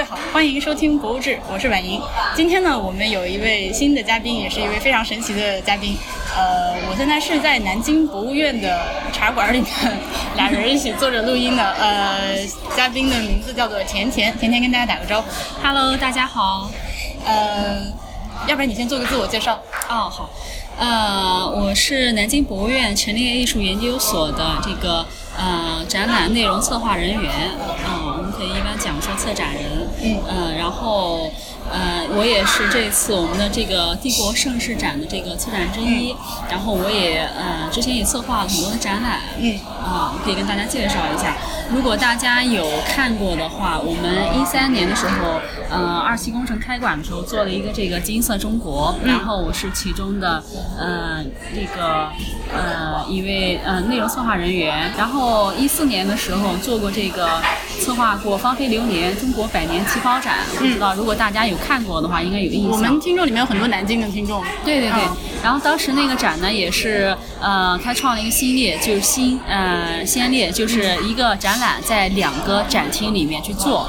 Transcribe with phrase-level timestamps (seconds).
[0.00, 2.00] 位好，欢迎收听《博物志》，我是婉莹。
[2.34, 5.94] 今天呢，我们有一位新的嘉宾，也是一位非常神奇的嘉宾。
[6.34, 8.80] 呃，我现在是在南京博物院的
[9.12, 9.70] 茶馆里面，
[10.36, 11.62] 俩人一起坐着录音的。
[11.72, 12.34] 呃，
[12.74, 15.28] 嘉宾的名字叫做甜甜，甜甜跟大家打个招呼。
[15.62, 16.70] Hello，大家好。
[17.26, 17.84] 呃，
[18.46, 19.60] 要不然你先做个自我介绍。
[19.90, 20.30] 哦，好。
[20.78, 25.04] 呃，我是南京博物院陈列艺术研究所的这个
[25.36, 27.30] 呃展览内容策划人员、
[28.44, 29.64] 以一般讲说策展人。
[30.02, 31.30] 嗯呃，然后
[31.72, 36.14] 呃，我也是这次我们的这个帝国盛世展的这个策展之一。
[36.50, 39.20] 然后我也呃之前也策划了很多的展览。
[39.38, 41.34] 嗯啊、可以跟大家介绍一下。
[41.72, 50.42] 如果大家有看过的话，我们一三年的时候，呃，二期工程开馆的时候做了一个这个金色中国，然后我是其中的
[50.78, 51.24] 呃
[51.54, 52.08] 那个
[52.52, 54.92] 呃一位呃内容策划人员。
[54.96, 57.40] 然后一四年的时候做过这个
[57.80, 62.72] 策划过芳菲流年中国百年旗袍展，不知道如果大家有看过的话，应该有印象。
[62.72, 64.42] 我们听众里面有很多南京的听众。
[64.64, 73.88] 对对对嗯，然后当时那个展呢，也是呃开创了一个新列，就是新呃先烈，就是一个展览在两个展厅里面去做。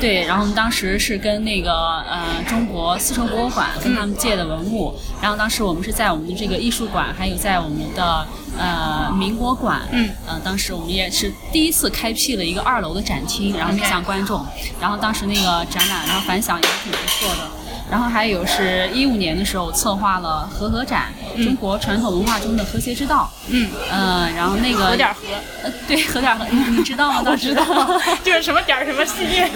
[0.00, 1.72] 对，然后我们当时是跟那个
[2.08, 8.26] 呃中国丝绸博物馆跟他们借的文物，然后当时我们是在我们的这个艺术馆，还有在我们的
[8.58, 14.44] 呃民国馆，嗯，呃当时我们也是第一次开辟了一个二楼的展厅，然后面向观众，
[14.80, 17.50] 然后当时那个展览，然后反响也挺不错的。
[17.90, 21.12] 然后还有是一五年的时候策划了和合展，
[21.44, 23.30] 中国传统文化中的和谐之道。
[23.48, 25.20] 嗯，呃，然后那个和点和。
[25.62, 27.22] 呃，对，和点和，你你知道吗？
[27.30, 27.62] 我知道，
[28.24, 29.46] 就是什么点什么系列。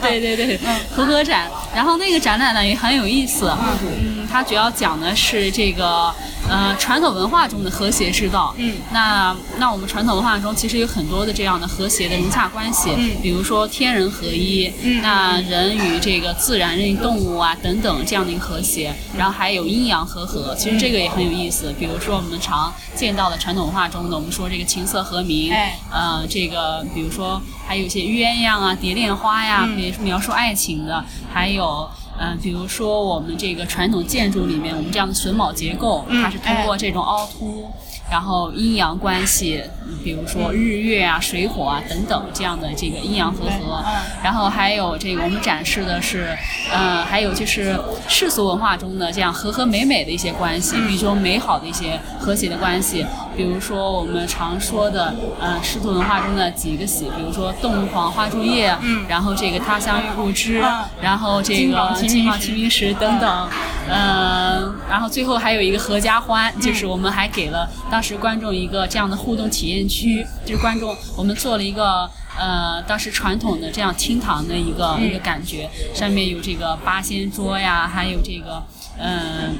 [0.00, 0.58] 对 对对，
[0.96, 1.50] 和合展。
[1.74, 6.10] 然后那个展览呢也很有意思，嗯，它主要讲的是这个
[6.48, 8.54] 呃传统文化中的和谐之道。
[8.58, 21.72] 嗯，那那我们传统文化中其实有很多的这样的和谐的融洽关系，嗯比如说天人合一，嗯那人与这个自然、人与动物啊等等这样的一个和谐，然后还有阴阳和合，其实这个也很有意思。
[21.78, 31.88] 比如说我们常见到的传统文化中的，我们说这个琴瑟和鸣，哎呃，这个比如说还有一些鸳鸯啊、蝶恋花呀，嗯比如描述爱情的，还有。
[32.18, 37.70] 嗯、比如说我们这个传统建筑里面，我们这样的榫卯结构，嗯它是通过这种凹凸，
[38.12, 43.82] 然后阴阳关系，嗯比如说日月啊、水火啊等等这样的这个阴阳和合。
[43.86, 44.02] 嗯。
[44.22, 46.36] 然后还有这个我们展示的是，
[46.70, 47.78] 呃，还有就是
[48.08, 59.06] 世俗文化中的这样和和美美的一些关系，比如说美好的一些和谐的关系，比如说我们常说的，呃，世俗文化中的几个喜，比如说洞房花烛夜，嗯。
[59.08, 60.84] 然后这个他乡遇故知，嗯。
[61.00, 63.48] 然后这个金榜题名时等等，
[63.88, 66.60] 呃，然后最后还有一个合家欢，嗯。
[66.60, 72.10] 就是我们还给了当时观众一个这样的互动体验区，就是观众我们做了一个。
[72.34, 78.64] 呃，当时传统的这样厅堂的一个、嗯一个感觉，上面有这个八仙桌呀，还有这个
[78.98, 79.54] 嗯。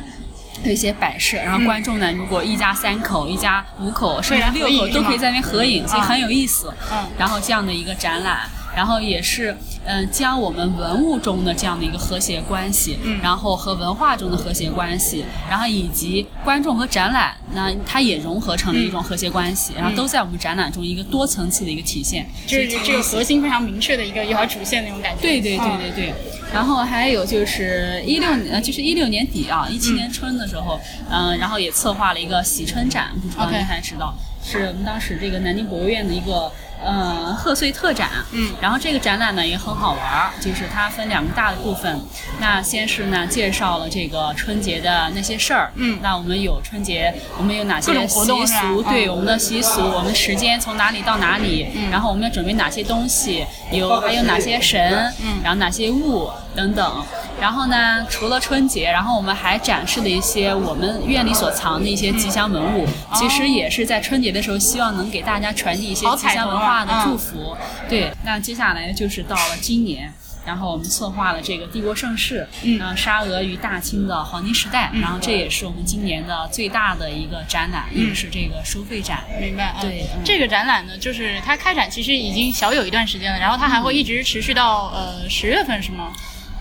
[0.64, 6.72] 有一些摆设，然后观众呢，如果一家三口、一家五口，甚至六口都可以在那边合影，所以啊很有意思。
[6.90, 25.20] 嗯然后这样的一个展览，然后也是嗯、将我们文物中的这样的一个和谐关系，嗯然后和文化中的和谐关系，然后以及观众和展览，那它也融合成了一种和谐关系，然后都在我们展览中一个多层次的一个体现，就是这个核心非常明确的一个一条主线那种感觉。
[25.20, 26.14] 对对对嗯对对，
[26.54, 30.78] 然后还有就是一六年，呃，就是一六年底啊，一七年春的时候，
[31.10, 36.52] 嗯、然后也策划了一个喜春展，不知道您还知道，是我们当时这个南京博物院的一个
[36.84, 38.50] 呃贺岁特展，嗯。
[38.60, 42.00] 然后这个展览呢也很好玩儿，就是它分两个大的部分，
[42.40, 45.98] 那先是呢介绍了这个春节的那些事儿，嗯。
[46.02, 49.10] 那我们有春节，我们有哪些习俗，对嗯。
[49.10, 55.40] 我们的习俗，我们时间从哪里到哪里，然后我们要准备哪些东西，有还有哪些神，嗯。
[55.42, 57.04] 然后哪些物等等。
[57.40, 67.56] 然后呢，除了春节，然后我们还展示了一些我们院里所藏的一些吉祥文物，其实也是在春节的时候，希望能给大家传递一些吉祥文化的啊祝福。
[67.88, 70.12] 对，那接下来就是到了今年。
[70.44, 79.22] 然后我们策划了这个帝国盛世，嗯呃，沙俄与大清的黄金时代，然后这也是我们今年的最大的一个展览，也是这个收费展。
[79.40, 79.78] 明白啊。
[79.80, 86.12] 对嗯这个展览呢，就是它开展其实已经小有一段时间了，然后它还会一直持续到呃十月份是吗？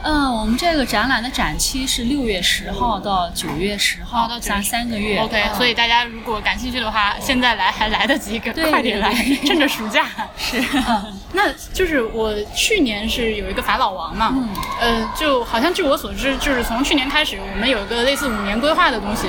[0.04, 5.20] 嗯，我们这个展览的展期是六月十号到九月十号，哦到9月三三个月。
[5.20, 9.14] OK，、嗯所以大家如果感兴趣的话，现在来还来得及，对快点来
[9.46, 10.08] 趁着暑假。
[10.38, 10.60] 是，
[10.90, 14.50] 嗯，那就是我去年是有一个法老王嘛，嗯
[14.80, 19.28] 呃，就好像据我所知，就是从去年开始，我们有一个类似五年规划的东西，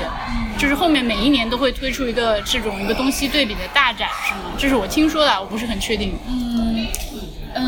[0.57, 4.39] 就是后面每一年都会推出一个这种一个东西对比的大展，是吗？
[4.57, 6.17] 这是我听说的，我不是很确定。
[6.27, 6.42] 嗯，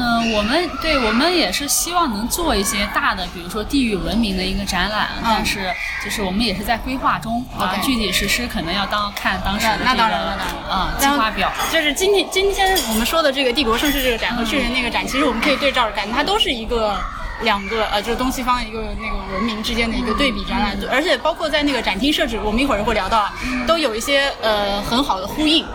[0.05, 5.73] 嗯，嗯，我们对我们也是希望能做一些大的，比如说地域文明的一个展览，但是
[6.03, 11.51] 就是我们也是在规划中啊，具体实施可能要当看当时的这个那那当然那当然啊计划表。
[11.71, 16.95] 就是今天今天我们说的这个帝国盛世这个展和去年那个展，其实我们可以对照着看，它都是一个。
[17.41, 23.33] 两个呃，就是东西方一个那个文明之间的一个对比展览，而且包括在那个展厅设置，我们一会儿会聊到啊，
[23.67, 25.65] 都有一些呃很好的呼应。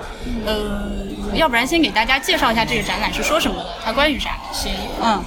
[0.46, 0.56] 呃，
[1.34, 4.36] 要不然先给大家介绍一下这个展览是说什么的，它关于啥？
[4.52, 4.72] 行，
[5.02, 5.22] 嗯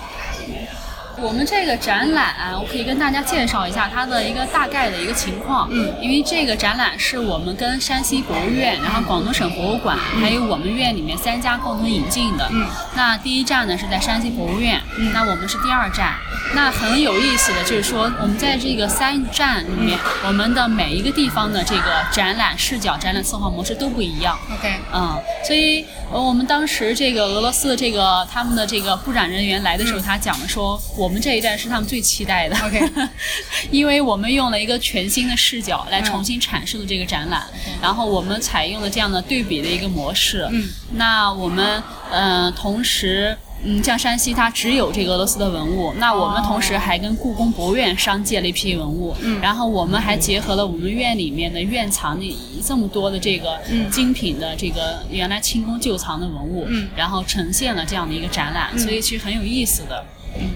[1.23, 5.69] 我们这个展览，我可以跟大家介绍一下它的一个大概的一个情况。
[5.71, 12.45] 嗯，因为这个展览是我们跟山西博物院，然后广东省博物馆，还有我们院里面三家共同引进的。
[12.51, 14.81] 嗯，那第一站呢是在山西博物院，
[15.13, 16.13] 那我们是第二站。
[16.53, 19.97] 那很有意思的就是说，我们在这个三站里面，
[20.27, 24.37] 我们的每一个地方的这个展览视角、展览策划模式都不一样。
[24.53, 25.17] ，OK，嗯，
[25.47, 32.57] 所以呃我们当时这个俄罗斯的这个他们的这个布展人员来的时候，他讲的说，我们这一站是他们最期待的。
[32.65, 32.81] OK
[33.71, 37.43] 因为我们用了一个全新的视角来重新阐述了这个展览，
[37.81, 40.45] 然后我们采用了这样的对比的一个模式。
[40.51, 41.81] 嗯，那我们
[42.11, 43.37] 呃同时。
[43.65, 60.05] 嗯，像山西它只有这个俄罗斯的文物，那我们同时还跟故宫博物院商借了一批文物，嗯然后我们还结合了我们院里面的院藏的这么多的这个嗯精品的这个原来清宫旧藏的文物，嗯然后呈现了这样的一个展览，所以其实很有意思的。
[60.37, 60.49] 嗯，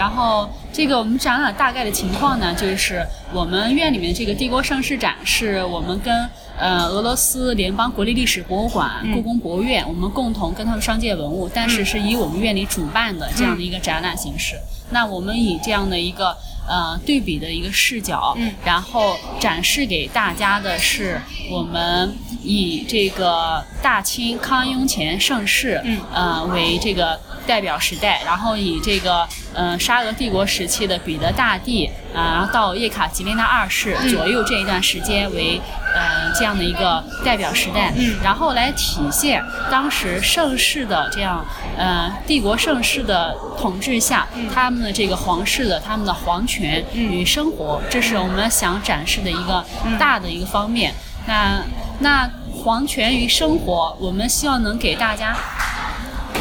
[0.00, 6.26] 然后这个我们展览大概的情况呢，就是我们院里面这个帝国盛世展是我们跟
[6.58, 14.54] 呃俄罗斯联邦国立历史博物馆、嗯故宫博物院，我们共同跟他们商借文物，但是是以我们院里主办的这样的一个展览形式。
[14.88, 16.34] 那我们以这样的一个
[16.70, 18.54] 呃对比的一个视角，嗯。
[18.64, 21.20] 然后展示给大家的是
[21.50, 26.00] 我们以这个大清康雍乾盛世，嗯。
[26.14, 35.60] 呃为这个代表时代，然后以这个呃沙俄帝国时期的彼得大帝啊、然后到叶卡捷琳娜二世嗯左右这一段时间为
[35.94, 38.16] 呃这样的一个代表时代，嗯。
[38.22, 41.44] 然后来体现当时盛世的这样
[41.76, 49.64] 呃帝国盛世的统治下，他们的这个皇室的他们的皇权与生活，这是我们想展示的一个
[49.98, 50.92] 大的一个方面。
[51.26, 51.62] 那
[52.00, 55.36] 那皇权与生活，我们希望能给大家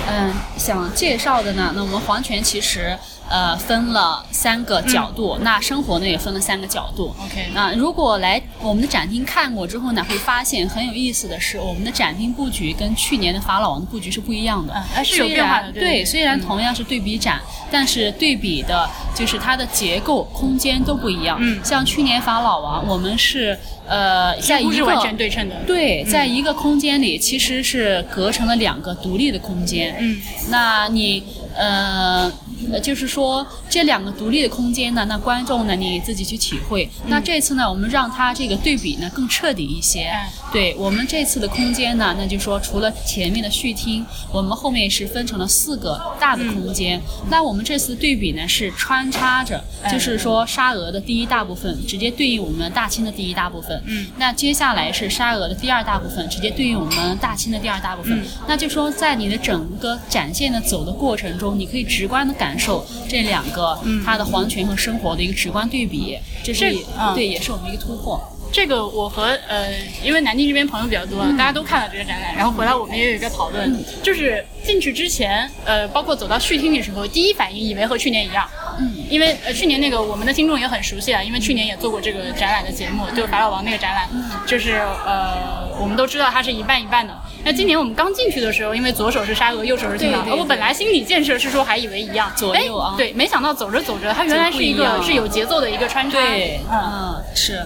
[0.08, 2.98] 嗯，想介绍的呢，那我们皇权其实
[3.30, 7.16] 呃分了三个角度，那生活呢也分了三个角度。
[7.24, 14.74] OK 那如果来我们的展厅看过之后呢，会发现很有意思的是，我们的展厅布局跟去年的法老王的布局是不一样的。
[14.74, 17.40] 嗯还是有虽变化的然对虽然嗯同样是对比展，
[17.70, 21.38] 但是对比的就是它的结构、空间都不一样。
[21.40, 25.56] 嗯像去年法老王，我们是呃在一个几乎是完全对称的。
[25.68, 29.96] 对，在一个空间里其实是隔成了两个独立的空间。
[30.00, 31.24] 嗯，那你
[31.56, 32.32] 呃，
[32.72, 36.90] 呃就是说这两个独立的空间呢，那观众呢你自己去体会。
[37.08, 40.04] 那这次呢，我们让它这个对比呢更彻底一些。
[40.04, 44.04] 哎对我们这次的空间呢，那就说除了前面的序厅，
[44.34, 47.00] 我们后面是分成了四个大的空间。
[47.30, 53.80] 那我们这次对比呢是穿插着，哎就是说沙俄的第一大部分直接对应我们大清的第一大部分。
[53.86, 58.20] 嗯那接下来是沙俄的第二大部分，直接对应我们大清的第二大部分。
[58.20, 68.20] 嗯那就说在你的整个展现的走的过程中，你可以直观的感受这两个他的皇权和生活的一个直观对比，这是这嗯对也是我们一个突破。
[68.52, 69.68] 这个我和呃，
[70.04, 84.10] 因为南京这边朋友比较多，大家都看了这个展览，然后回来我们也有一个讨论，就是进去之前，呃，包括走到序厅的时候，第一反应以为和去年一样，嗯，因为呃去年那个我们的听众也很熟悉啊，因为去年也做过这个展览的节目，就是法老王那个展览，
[84.48, 87.16] 就是呃我们都知道它是一半一半的。
[87.44, 96.80] 那今年我们刚进去的时候，因为左手是沙俄，右手是清朝，我本来心理建设是说还以为一样，左右啊哎对，没想到走着走着，它原来是一个是有节奏的一个穿插，对，嗯。
[96.82, 97.66] 嗯，是。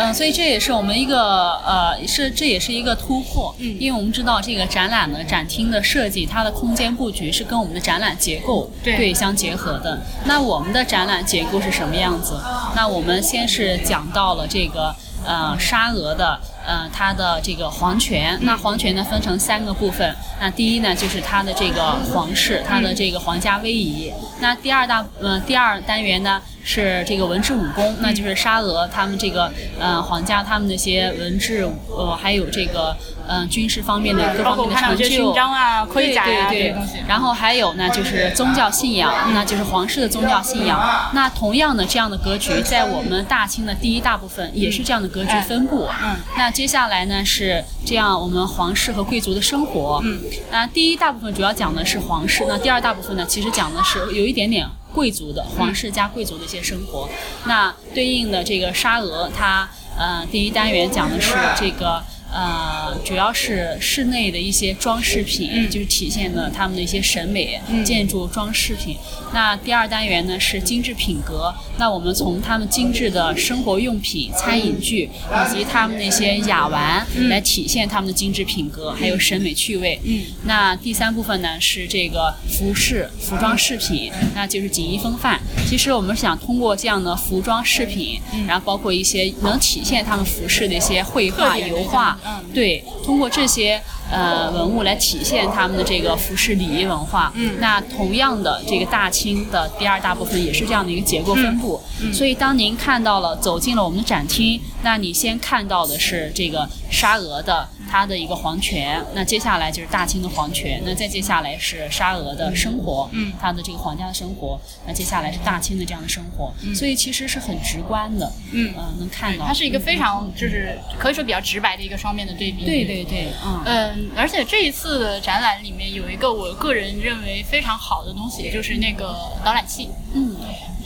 [0.00, 10.00] 嗯，所以这也是我们一个呃，是这也是一个突破，嗯因为我们知道这个展览的展厅的设计，它的空间布局是跟我们的展览结构对相结合的。
[10.24, 12.38] 那我们的展览结构是什么样子？
[12.76, 14.94] 那我们先是讲到了这个
[15.26, 16.38] 呃沙俄的
[16.68, 20.14] 呃它的这个皇权，那皇权呢分成三个部分。
[20.38, 24.12] 那第一呢就是它的这个皇室，它的这个皇家威仪。
[24.40, 32.94] 那第二大呃第二单元呢是这个文治武功，那就是沙俄他们这个呃皇家他们那些文治呃还有这个
[33.26, 35.04] 嗯、呃军事方面的各方面的成就。
[35.06, 36.98] 勋章啊、盔甲呀、对对对这些东西。
[37.08, 40.78] 然后还有呢，就是宗教信仰，那就是皇室的宗教信仰。
[41.14, 45.88] 那同样的这样的格局，在我们大清的第一大部分也是这样的格局分布。
[46.04, 50.02] 嗯那接下来呢是这样，我们皇室和贵族的生活。
[50.04, 50.20] 嗯。
[50.52, 54.66] 那第一大部分主要讲的是皇室，那第二大部分呢，其实讲的是有一点点
[54.98, 57.08] 贵族的皇室加贵族的一些生活。
[57.46, 62.02] 那对应的这个沙俄，它呃第一单元讲的是这个。
[62.32, 65.70] 呃，主要是室内的一些装饰品，嗯。
[65.70, 67.84] 就是体现了他们的一些审美、嗯。
[67.84, 68.96] 建筑装饰品。
[69.32, 80.00] 那第二单元呢是精致品格，那我们从他们精致的生活用品、餐饮具以及他们那些雅玩来体现他们的精致品格，还有审美趣味。
[80.04, 80.22] 嗯。
[80.44, 85.40] 那第三部分呢是这个服饰、服装饰品，那就是锦衣风范。
[85.66, 92.17] 其实我们想通过这样的服装饰品，然后包括一些能体现他们服饰的一些绘画、油画
[92.54, 97.32] 对，通过这些呃文物来体现他们的这个服饰礼仪文化。
[97.34, 101.80] 嗯那同样的，这个大清的第二大部分也是这样的一个结构分布。
[102.00, 119.44] 嗯所以当您看到了走进了我们的展厅，那你先看到的是这个沙俄的它的一个皇权，那接下来就是大清的皇权，那再接下来是沙俄的生活，嗯它的这个皇家的生活，那接下来是大清的这样的生活，嗯所以其实是很直观的，嗯呃，能看到。
[119.44, 122.64] 它是一个非常就是可以说比较直白的一个双面的对比。
[122.64, 123.28] 对对对，
[123.66, 123.97] 嗯。
[123.98, 129.14] 嗯，而且这一次的展览里面有一个我个人认为非常好的东西，就是那个
[129.44, 129.90] 导览器。
[130.14, 130.36] 嗯，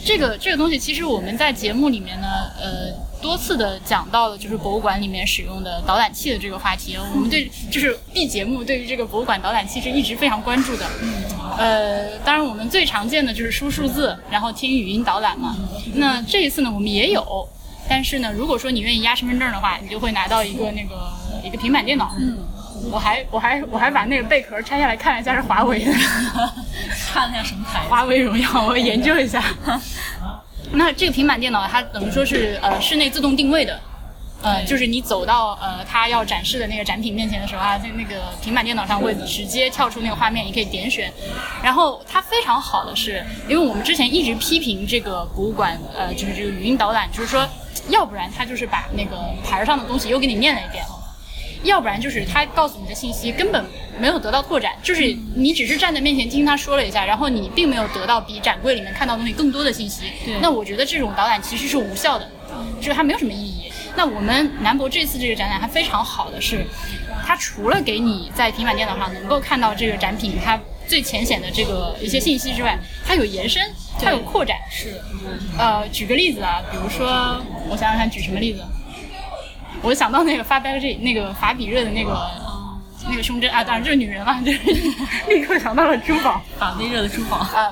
[0.03, 2.27] 这个这个东西，其实我们在节目里面呢，
[2.59, 2.91] 呃，
[3.21, 6.97] 多次的讲到了，就是博物馆里面使用的导览器的这个话题。
[7.13, 10.85] 我们对就是 B 节目对于这个博物馆导览器是一直非常关注的。
[11.57, 15.55] 呃，当然我们最常见的就是输数字，然后听语音导览嘛。
[15.95, 17.47] 那这一次呢，我们也有。
[17.87, 22.15] 但是呢，如果说你愿意压身份证的话，你就会拿到一个那个一个平板电脑。
[22.17, 22.37] 嗯，
[22.91, 25.91] 我还我还我还把那个贝壳拆下来看了一下，是华为的。
[27.13, 27.89] 看了下什么牌子？
[27.89, 29.43] 华为荣耀，我研究一下。
[30.71, 33.79] 那这个平板电脑它等于说是呃室内自动定位的，
[34.41, 41.13] 呃，就是你走到呃它要展示的那个展品面前的时候啊，在那个平板电脑上会直接跳出那个画面，你可以点选。
[41.61, 47.47] 然后它非常好的是，因为我们之前一直批评这个博物馆，呃，就是这个语音导览，就是说，
[47.89, 50.83] 要不然它就是把那个牌儿上的东西又给你念了一遍。
[51.63, 53.65] 要不然就是他告诉你的信息根本
[53.99, 60.03] 没有得到拓展，就是你只是站在面前听他说了一下，然后你并没有得到比展柜里面看到的东西更多的信息。
[60.25, 62.29] 对那我觉得这种导览其实是无效的，
[62.79, 63.71] 就是它没有什么意义。
[63.95, 66.65] 那我们南博这次这个展览它非常好的是，
[67.25, 73.61] 它除了给你在平板电脑上能够看到这个展品它最浅显的这个一些信息之外，它有延伸，
[73.99, 74.57] 它有扩展。
[74.69, 74.99] 是，
[75.57, 77.39] 呃，举个例子啊，比如说
[77.69, 78.63] 我想想看举什么例子，
[79.83, 82.27] 我想到那个发呆这那个法比热的那个。
[83.05, 84.59] 那个胸针啊，当然这是女人了，就是
[85.27, 87.35] 立刻想到了珠宝法比热的珠宝。
[87.35, 87.69] 啊。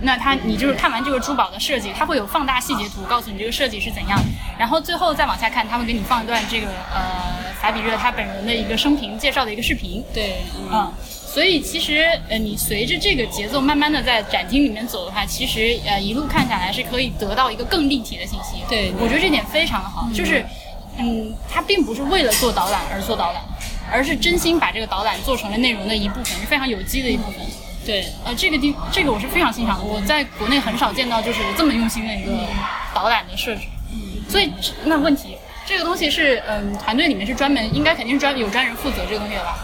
[0.00, 4.18] 那它你就是看完这个珠宝的设计，它会有放大细节图，告诉你这个设计是怎样，
[4.58, 10.02] 然后最后再往下看，他会给你放一段这个呃法比热他本人的一个生平介绍的一个视频。
[10.14, 10.36] 对，
[10.72, 18.62] 嗯，所以其实呃，你随着这个节奏慢慢的在展厅里面走的话，其实呃一路看下来是可以得到一个更立体的信息。
[18.66, 20.42] 对我觉得这点非常的好，就是
[20.98, 23.42] 嗯，它并不是为了做导览而做导览，
[23.92, 27.40] 而是真心把这个导览做成了内容的一部分，是非常有机的一部分。
[27.84, 32.32] 对，呃，这个地这个我是非常欣赏的，我在国内很少见到就是这么用心的一个
[32.94, 33.62] 导览的设置。
[34.28, 34.52] 所以
[34.84, 39.56] 那问题，这个东西是嗯，团队里面是专门应该肯定是专有专人负责这个东西的吧？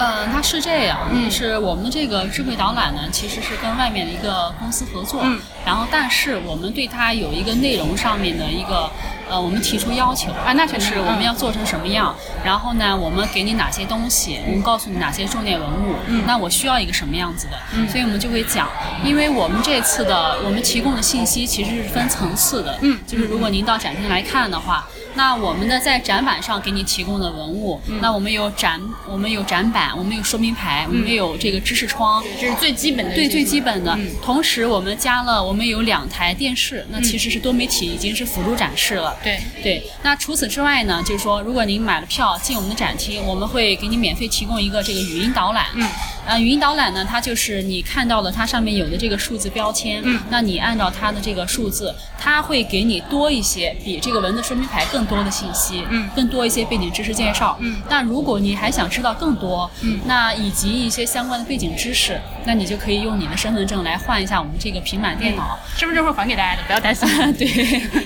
[0.00, 5.38] 嗯，它是这样，就是我们的这个智慧导览呢，其实是跟外面的一个公司合作，嗯。
[5.66, 8.90] 然后但是我们对它有一个内容上面的一个，
[9.28, 16.24] 呃，我们提出要求啊那就是我们要做成什么样，然后呢，我们给你哪些东西，我们告诉你哪些重点文物，嗯。
[16.26, 18.66] 那我需要一个什么样子的，所以我们就会讲，
[19.04, 22.98] 因为我们这次的我们提供的信息其实是分层次的，嗯。
[23.06, 24.88] 就是如果您到展厅来看的话。
[25.14, 33.92] 那我们呢在展板上给你提供的文物，嗯那我们有展，我们有展板，我们有说明牌，我们有这个知识窗，这是最基本的对，最基本的。
[33.94, 39.16] 嗯同时，我们加了，我们有两台电视，那其实是多媒体，已经是辅助展示了。
[39.22, 45.66] 对，对，那除此之外呢，就是说，如果您买了票进我们的展厅，我们会给你免费提供一个这个语音导览。
[45.74, 45.88] 嗯，
[46.30, 65.58] 呃，语音导览呢，它就是你看到了它上面有的这个数字标签，嗯那你按照它的这个数字，它会给你多一些比这个文字说明牌更多的信息，嗯更多一些背景知识介绍，嗯那如果你还想知道更多，嗯那以及一些相关的背景知识，那你就可以用你的身份证来换一下我们这个平板电脑。
[65.76, 67.08] 身份证会还给大家的，不要担心。
[67.34, 67.48] 对，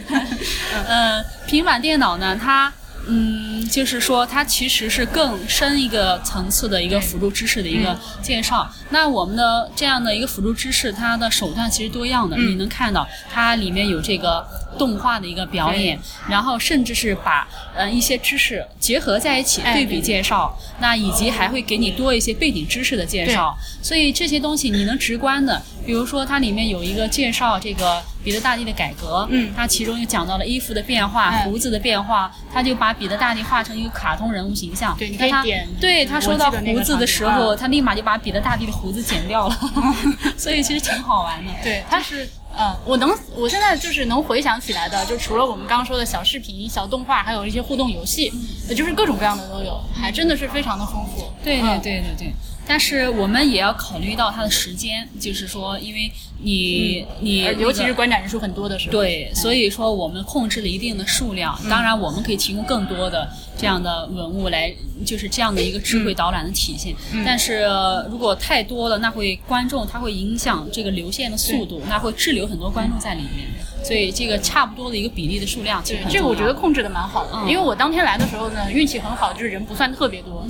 [0.88, 2.72] 呃，平板电脑呢，它。
[3.06, 8.66] 嗯，就是说，它其实是更深一个层次的一个辅助知识的一个介绍。
[8.90, 12.36] 那我们的这样的一个辅助知识，它的手段其实多样的。
[12.36, 14.46] 嗯你能看到它里面有这个
[14.78, 23.56] 动画的一个表演，然后甚至是把呃一些知识结合在一起哎对比介绍，那以及还会给你多一些背景知识的介绍。
[23.82, 34.96] 所以这些东西你能直观的，比如说它里面有一个介绍这个彼得大帝的改革，嗯它其中又讲到了衣服的变化、哎胡子的变化，他就把彼得大帝画成一个卡通人物形象。
[34.98, 39.58] 对你可以那他点对他说到胡子的时候，他立马就把彼得大帝的胡子剪掉了，
[40.36, 41.52] 所以其实挺好玩的。
[41.62, 48.32] 对，他是，嗯，我能，我现在就是能回想起来的，就除了我们刚刚说的小视频、小动画，还有一些互动游戏，
[48.68, 51.30] 呃就是各种各样的都有，还真的是非常的丰富。
[51.44, 52.32] 对对嗯对对对。
[52.66, 56.10] 但是我们也要考虑到它的时间，就是说，因为
[56.42, 58.92] 你、你、呃尤其是观展人数很多的时候。
[58.92, 61.58] 对，所以说我们控制了一定的数量。
[61.68, 63.28] 当然，我们可以提供更多的
[63.58, 66.94] 这样的文物来，就是这样的一个智慧导览的体现。
[67.24, 73.46] 但是呃如果太多了，那会观众他会影响这个流线的速度，那会滞留很多观众在里面。
[73.84, 80.46] 所以这个差不多的一个比例的数量，其实对，这个我觉得控制的蛮好的，嗯因为我当天来的时候呢，运气很好，就是人不算特别多。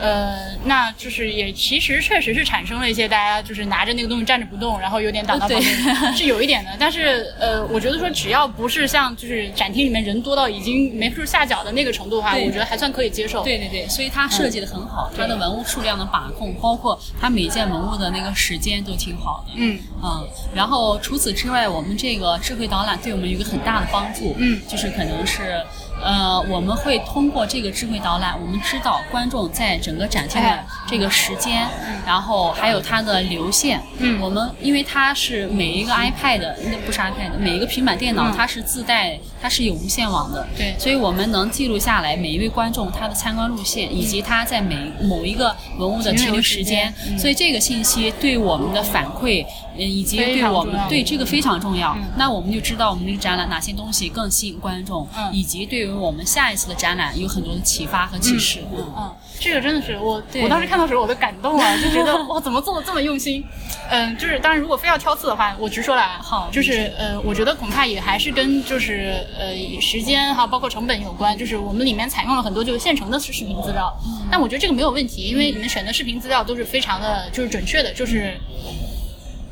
[0.00, 6.70] 呃，那就是也其实确实是产生了一些大家就是拿着那个东西站着不动，然后有点挡到旁边，是有一点的。
[6.78, 13.44] 但是呃，我觉得说只要不是像就是展厅里面人多到已经没处下脚的那个程度的话，我觉得还算可以接受。
[13.44, 19.52] 对对对，所以它设计的很好，它的文物数量的把控，包括它每件文物的那个时间都挺好的。
[19.56, 25.62] 嗯嗯，然后除此之外，我们这个智慧导览对我们有一个很大的帮助，嗯就是可能是。
[26.02, 30.66] 呃，我们会通过这个智慧导览，我们知道观众在整个展厅的哎。
[30.88, 31.66] 这个时间，
[32.04, 33.80] 然后还有它的流线。
[33.98, 34.20] 嗯。
[34.20, 38.34] 我们因为它是每一个 iPad，那不是 iPad，每一个平板电脑嗯。
[38.36, 40.46] 它是自带，它是有无线网的。
[40.56, 46.94] 对所以我们能记录下来每一位观众他的参观路线，以及他在每某一个文物的停留时间。
[47.08, 49.44] 嗯所以这个信息对我们的反馈，
[49.76, 51.92] 嗯，以及对我们对这个非常重要。
[51.94, 58.60] 嗯那我们就知道我们这个展览哪些东西更吸引观众，嗯以及对于我们下一次的展览有很多的启发和启示。
[58.72, 63.44] 嗯嗯，这个真的是我，我当时看到的时候我都感动了，就觉得 哇，怎么做的这么用心？
[63.90, 71.36] 嗯，就是当然，如果非要挑刺的话，我直说了啊，好就是呃，我觉得恐怕也还是跟就是呃时间还有包括成本有关。
[71.36, 73.92] 就是我们里面采用了很多就是现成的视频资料，
[74.30, 78.36] 但我觉得这个没有问题，因为你们选的视频资料都是非常的就是准确的，就是。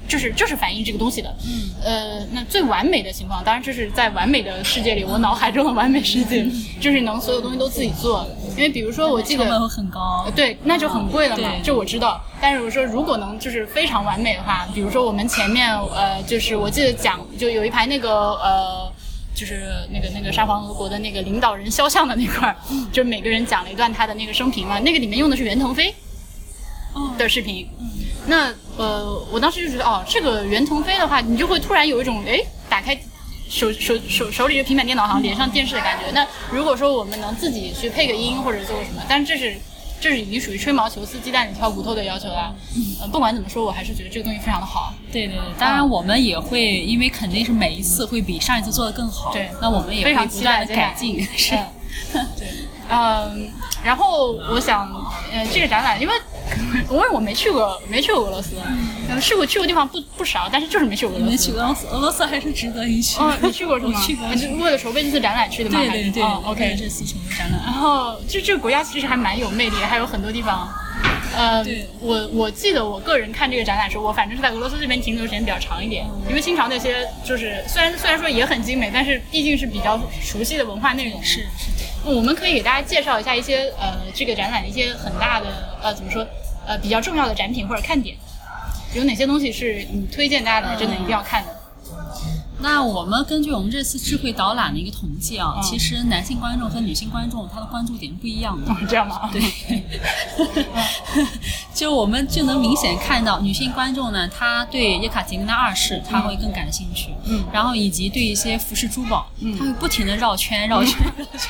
[0.09, 6.45] 就是就是反映这个东西的，嗯，呃，那最完美的情况，当然这是在完美的世界里，我脑海中的完美世界，
[6.81, 8.27] 就是能所有东西都自己做。
[8.57, 10.27] 因为比如说，我记得成本会很高。
[10.35, 12.21] 对，那就很贵了嘛对，这我知道。
[12.41, 18.93] 但是我说，如果能就是非常完美的话，比如说我们前面呃，就是我记得讲就有一排那个呃。
[19.33, 22.57] 就是那个那个沙皇俄国的那个领导人肖像的那块儿，
[22.93, 25.95] 就是每个人讲了一段他的那个生平嘛，那个里面用的是袁腾飞
[26.93, 27.67] 哦的视频。
[28.27, 32.95] 那呃，我当时就觉得哦，这个袁腾飞的话，你就会突然有一种哎，打开
[33.51, 36.11] 手手手手里的平板电脑，好像连上电视的感觉。
[36.13, 39.57] 那如果说我们能自己去配个音或者做个什么，但是这是
[40.01, 42.55] 这是已经属于吹毛求疵、鸡蛋里挑骨头的要求了。
[43.01, 44.95] 呃，不管怎么说，我还是觉得这个东西非常的好。
[45.13, 49.33] 对对对，当然我们也会，因为肯定是每一次会比上一次做的更好。
[49.33, 51.21] 对那我们也非常会不断的改进。
[51.37, 51.57] 是。
[52.15, 52.49] 嗯，对，
[52.89, 53.51] 嗯，
[53.85, 54.89] 然后我想，
[55.33, 56.15] 呃，这个展览，因为
[56.91, 58.57] 因为我没去过，没去过俄罗斯，
[59.09, 61.31] 嗯，去过去过地方不不少，但是就是没去过俄罗斯。
[61.31, 63.19] 没去过俄罗斯，俄罗斯还是值得一去。
[63.21, 63.93] 哦，你去过是吗？
[64.31, 65.79] 我去过为了筹备这次展览去的吗？
[65.79, 66.77] 还是对对对，哦，OK。
[66.79, 67.61] 这次筹备展览。
[67.65, 70.69] 然后这这个国家其实还蛮有魅力，还有很多地方。
[71.33, 71.65] 呃，
[72.01, 81.23] 我我记得我个人看这个展览的时候，我反正是在俄罗斯这边停留时间比较长一点，因为清朝那些就是虽然虽然说也很精美，但是毕竟是比较熟悉的文化内容。
[81.23, 81.70] 是是
[82.05, 85.47] 我们可以给大家介绍一下一些呃这个展览的一些很大的
[85.83, 86.27] 呃怎么说
[86.67, 88.17] 呃比较重要的展品或者看点，
[88.95, 91.57] 有哪些东西是你推荐大家来真的一定要看的？
[92.63, 98.71] 那我们根据我们这次智慧导览的一个统计啊，嗯其实男性观众和女性观众他的关注点不一样的。
[98.71, 99.31] 哦，这样吗？
[99.33, 99.41] 对，
[101.81, 110.95] 就我们就能明显看到女性观众呢，她对叶卡捷琳娜二世她会更感兴趣，嗯然后以及对一些服饰珠宝，嗯她会不停的绕圈绕圈。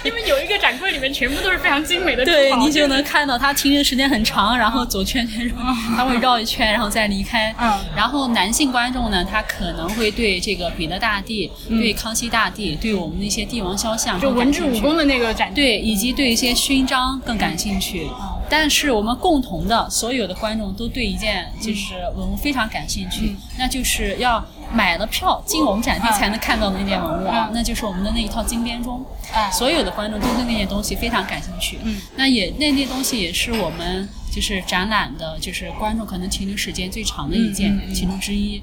[0.05, 5.57] 因为有一个展柜里面全部都是非常精美的珠对宝你就能看到她停留时间很长，然后左圈圈绕，
[5.97, 7.53] 她会绕一圈，然后再离开。
[7.59, 14.53] 嗯然后男性观众呢，他可能会对这个彼得大帝、对康熙大帝、对我们的一些帝王肖像就文。
[14.53, 18.07] 治武功的那个展对，以及对一些勋章更感兴趣。
[18.51, 29.03] 但是我们共同的所有的观众都对一件就是文物非常感兴趣，那就是要买了票进我们展厅才能看到的那件文物啊，嗯那就是我们的那一套金编钟。
[29.33, 31.79] 哎所有的观众都对那件东西非常感兴趣。
[31.85, 38.61] 嗯，那也那那东西也是我们就是展览的，就是观众可能停留时间最长的一件、其中之一。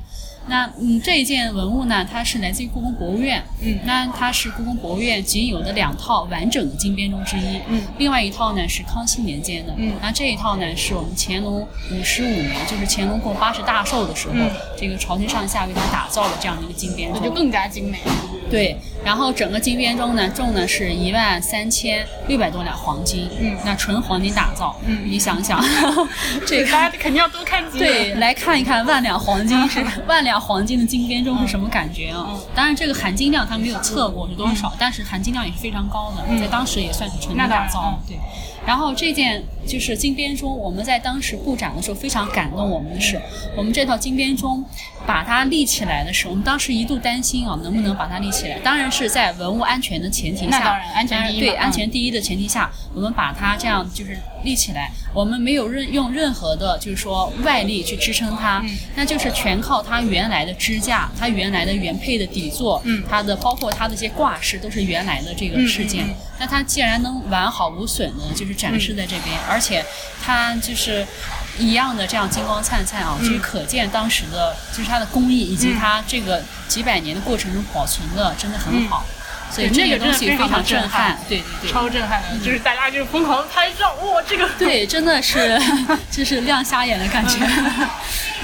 [0.47, 3.43] 那嗯，这一件文物呢，它是来自于故宫博物院。
[3.61, 7.59] 嗯那它是故宫博物院仅有的两套完整的金编钟之一。
[7.67, 9.73] 嗯另外一套呢是康熙年间的。
[9.77, 17.19] 嗯那这一套呢是我们乾隆五十五年，就是乾隆过八十大寿的时候，嗯这个朝廷上下为它打造的这样的一个金编钟。
[17.21, 17.99] 那就更加精美。
[18.49, 25.63] 对，然后整个金编钟呢，重呢是一万三千六百多两黄金，嗯那纯黄金打造，嗯你想想，
[26.45, 27.87] 这个大家肯定要多看几眼。
[27.87, 32.25] 对，来看一看万两黄金是 万两黄金的金编钟是什么感觉啊？
[32.29, 37.99] 嗯当然，这个含金量它没有测过是多少，但是含金量也是非常高的，嗯在当时也算是纯金打造嗯。
[38.07, 38.17] 对，
[38.65, 43.21] 然后这件就是金编钟，我们在当时布展的时候非常感动我们的是，
[43.55, 44.63] 我们这套金编钟
[45.05, 48.57] 把它立起来的时候，我们当时一度担心啊，能不能把它立起来？
[48.59, 66.07] 当然是在文物安全的前提下，那当然安全第一嘛对嗯安全第一的前提下，我们把它这样就是立起来，我们没有任用任何的，就是说外力去支撑它，嗯那就是全靠它原来的支架，它原来的原配的底座，嗯它的包括它的一些挂饰都是原来的这个饰件。
[66.39, 69.85] 那它既然能完好无损的，就是展示在这边，而且
[70.23, 71.05] 它就是。
[71.59, 79.03] 一样的这样金光灿灿啊，就是可见当时的，就是它的工艺以及它这个几百年的过程中保存的真的很好，
[79.49, 81.71] 所以那个这个东西非常常震震撼撼，对对对。
[81.71, 85.59] 超震撼的，就是大家就疯狂地拍照，哇，这个对，真的是，
[86.11, 87.39] 就是亮瞎眼的感觉。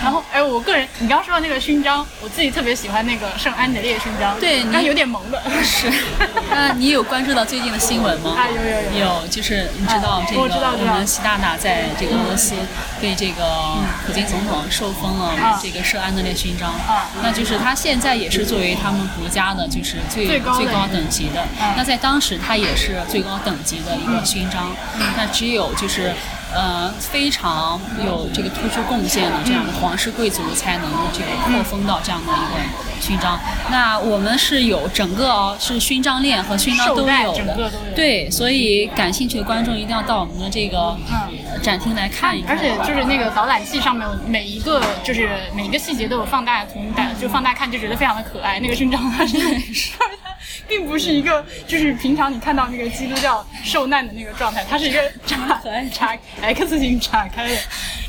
[0.01, 5.41] 然后，哎，我个人，你刚刚说到那个勋章，我自己特别喜欢那个圣安德烈勋章，对你但有点萌的。
[5.63, 5.87] 是，
[6.49, 8.35] 那你有关注到最近的新闻吗？
[8.35, 9.21] 啊，有有有。
[9.21, 12.55] 有，就是你知道啊这个，我知道知道们习大大在这个俄罗斯
[13.03, 13.75] 被这个
[14.07, 24.73] 普京总统受封了啊这个圣安德烈勋章啊，那就是他现在也是作为他们国家的就是最最高等级的啊，那在当时他也是最高等级的一个勋章，
[25.17, 26.13] 那只有就是。
[26.53, 33.39] 呃，非常有这个突出贡献的这样的皇室贵族才能这个获封到这样的一个勋章。
[33.71, 42.55] 那我们是有整个哦，是勋章链和勋章都有的对，所以感兴趣的观众一定要到我们的这个嗯展厅来看一看。
[42.55, 48.59] 而且就是那个导览器上面每一个就是每一个细节都有放大图，你打就放大看就觉得非常的可爱。
[48.59, 49.37] 那个勋章它是
[49.97, 50.22] 它
[50.67, 57.57] 并不是一个就是平常你看到那个基督教受难的那个状态，它是一个岔可爱岔 X 型叉开的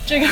[0.07, 0.28] 这个。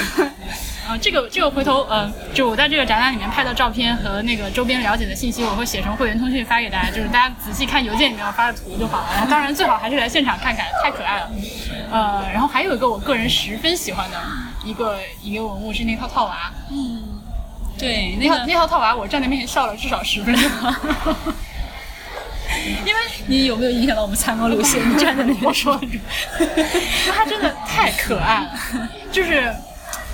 [0.89, 9.25] 呃，这个这个回头呃，就我在这个展览里面拍的照片和那个周边了解的信息，我会写成会员通讯发给大家，就是大家仔细看邮件里面我发的图就好了。
[9.31, 11.31] 当然最好还是来现场看看，太可爱了。
[11.93, 14.21] 呃，然后还有一个我个人十分喜欢的
[14.65, 17.21] 一个一个文物是那套套娃，嗯
[17.79, 20.51] 对，那套那个那套套娃我站在面前笑了至少十分钟，
[22.87, 24.81] 因为你有没有影响到我们参观路线？
[24.89, 26.01] 你站在那边说， 因为
[27.15, 28.51] 它真的太可爱了，
[29.11, 29.53] 就是。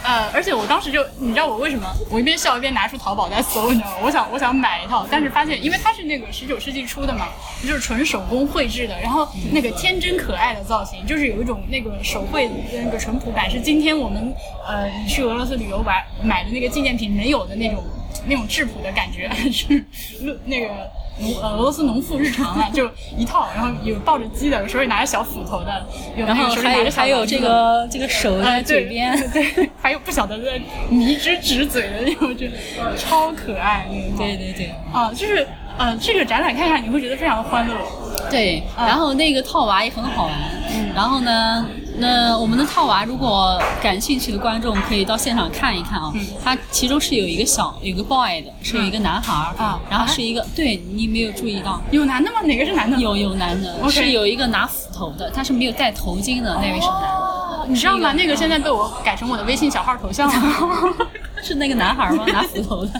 [0.01, 1.85] 呃，而且我当时就，你知道我为什么？
[2.09, 3.97] 我一边笑一边拿出淘宝在搜，你知道吗？
[4.01, 7.27] 我想我想买一套，但是发现，因为它是那个十九世纪初的嘛，
[7.62, 14.33] 就是纯手工绘制的，然后那个天真可爱的造型，就是有一种那个手绘的那个淳朴感，是今天我们
[14.69, 17.85] 呃你去俄罗斯旅游买买的那个纪念品没有的那种
[18.25, 19.85] 那种质朴的感觉， 是
[20.47, 20.69] 那个。
[21.21, 26.47] 农呃俄罗斯农妇日常啊，就一套，然后有抱着鸡的，有手里拿着小斧头的，有然后
[26.93, 32.47] 还有这个这个手在嘴边，对，对还有不晓得在迷之指嘴的那种，就
[32.97, 34.17] 超可爱那个。
[34.17, 37.75] 对对对啊，就是呃，这个展览看看你会觉得非常欢乐。
[38.31, 40.35] 对，啊然后那个套娃也很好玩。
[40.75, 41.67] 嗯然后呢，
[41.99, 46.11] 那我们的套娃如果感兴趣的观众可以到现场看一看啊。
[46.15, 51.81] 嗯它其中是有一个小有一个 boy 的，是有一个男孩儿啊然后是一个对你没有注意到。
[51.91, 52.41] 有男的吗？
[52.43, 52.97] 哪个是男的？
[52.99, 57.09] 有有男的是有一个拿斧头的，他是没有戴头巾的，那位是男的。
[57.09, 57.35] 哦
[57.69, 58.13] 你知道吗？
[58.15, 60.95] 那个现在被我改成我的微信小号头像了。
[61.43, 62.25] 是那个男孩吗？
[62.33, 62.91] 拿斧头的。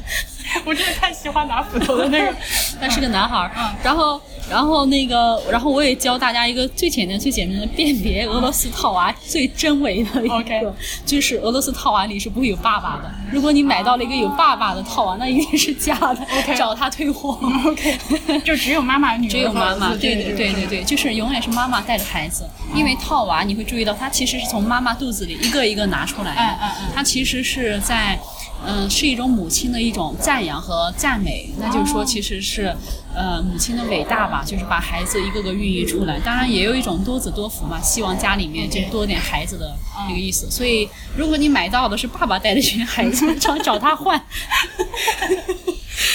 [0.65, 2.35] 我真的太喜欢拿斧头的那个
[2.81, 3.71] 他是个男孩儿嗯。
[3.83, 13.11] 然后，然后那个，然后我也教大家一个最简单、最简单的辨别俄罗斯套娃 最真伪的一 OK 个，就是俄罗斯套娃里是不会有爸爸的。
[13.31, 17.39] 如果你买到了一个有爸爸的套娃，那一定是假的 OK 找他退货。
[17.67, 17.99] OK，
[18.45, 26.93] 就只有妈妈、女儿只有妈妈，对对对对对，就是永远是妈妈带着孩子，因为套娃你会注意到，它其实是从妈妈肚子里一个一个拿出来的，嗯嗯嗯。
[26.95, 28.19] 它其实是在。
[28.67, 32.75] 嗯，是一种母亲的一种赞扬和赞美，那就是说，其实是，
[33.19, 36.21] 呃，母亲的伟大吧，就是把孩子一个个孕育出来。
[36.21, 39.77] 当然，也有一种多子多福嘛，希望家里面就多点孩子的
[40.07, 40.49] 那个意思。
[40.49, 44.17] 所以，如果你买到的是爸爸带的群孩子，找找他换。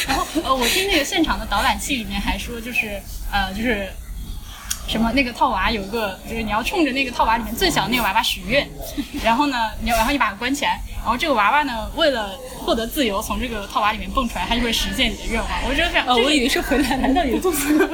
[0.08, 3.90] 然后呃，我听那个现场的导览器里面还说，就是呃，就是
[4.88, 8.68] 什么那个套娃有一个，就是你要冲着那个套娃里面最小的那个娃娃许愿，
[9.24, 15.50] 然后呢，你要然后你把它关起来，然后这个娃娃呢，为了获得自由，从这个套娃里面蹦出来，它就会实现你的愿望。
[15.68, 17.74] 我觉得非常，呃，我以为是回来难道有肚子。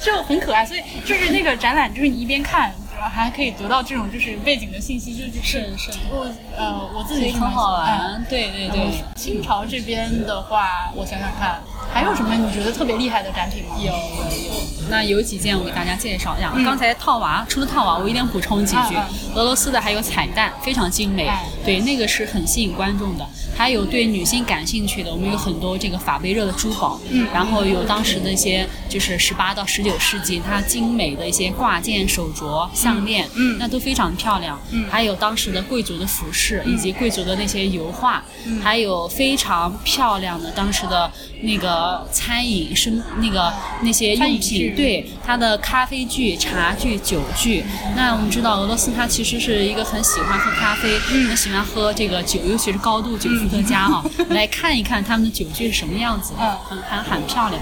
[0.00, 2.72] 就很可爱，所以就是那个展览，就是你一边看，
[3.08, 7.86] 还可以得到这种就是背景的信息，就就是是我呃我自己是很好欢。
[7.86, 9.04] 玩，对对对。
[9.14, 11.60] 清朝这边的话，我想想看，
[11.92, 13.76] 还有什么你觉得特别厉害的展品吗？
[13.78, 16.52] 有有，那有几件我给大家介绍一下。
[16.64, 19.34] 刚才套娃，除了套娃，我一定要补充几句嗯。
[19.34, 23.26] 俄罗斯的还有彩蛋，非常精美哎，对，那个是很吸引观众的。
[23.56, 27.26] 还有对女性感兴趣的，我们有很多这个法贝热的珠宝，嗯。
[27.32, 33.56] 然后有当时的一些就是十八到十九世纪它精美的一些挂件、手镯、项链，嗯。
[33.58, 34.60] 那都非常漂亮。
[34.70, 34.86] 嗯。
[34.90, 38.60] 还有当时的贵族的服饰，以及贵族的那些油画，嗯。
[38.60, 41.10] 还有非常漂亮的当时的
[41.42, 47.64] 那个餐饮是那个那些用品，对它的咖啡具、茶具、酒具。
[47.96, 51.28] 那我们知道俄罗斯它其实是一个很喜欢喝咖啡，嗯。
[51.28, 54.04] 很喜欢喝这个酒，尤其是高度酒伏特加啊。
[54.30, 57.60] 来看一看他们的酒具是什么样子的嗯，很很很漂亮。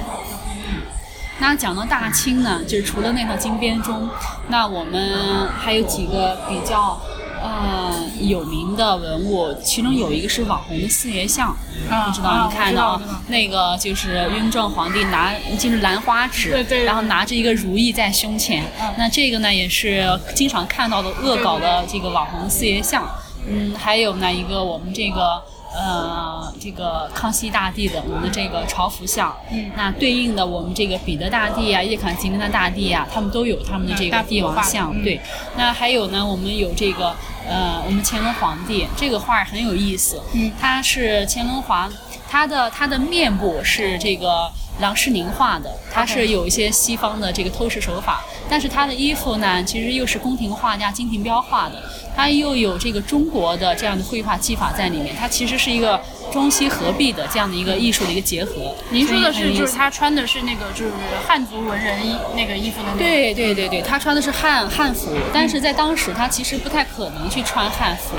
[1.38, 4.08] 那讲到大清呢，就是除了那套金编钟，
[4.48, 7.00] 那我们还有几个比较
[7.42, 11.48] 呃有名的文物，其中有一个是网红的四爷像，
[11.90, 23.04] 啊不知道啊你看到我知道我知道那个就是雍正皇帝拿就是兰花指，对然后拿着一个如意在胸前，嗯那这个呢也是经常看到的恶搞的这个网红四爷像，
[23.48, 25.42] 嗯，还有呢一个我们这个。
[25.74, 29.70] 呃，这个康熙大帝的我们的这个朝服像，嗯。
[29.76, 35.20] 那对应的我们这个彼得大帝啊、叶卡捷琳娜大帝啊，他们都有他们的这个帝王像，嗯对。
[35.56, 37.14] 那还有呢，我们有这个
[37.48, 40.52] 呃，我们乾隆皇帝这个画儿很有意思，嗯。
[40.60, 41.90] 他是乾隆皇，
[42.28, 51.82] 他的他的面部是这个郎世宁画的，他是有一些西方的这个透视手法，但是他的衣服呢，其实又是宫廷画家金廷彪画的，
[52.14, 55.98] 他又有这个中国的这样的绘画技法在里面，它其实是一个
[56.30, 58.74] 中西合璧的这样的一个艺术的一个结合。
[58.90, 60.92] 您说的是就是他穿的是那个就是
[61.26, 68.14] 汉族文人衣那个衣服的那个对对对对，他穿的是汉汉服，但是在当时他其实不太可能去穿汉服，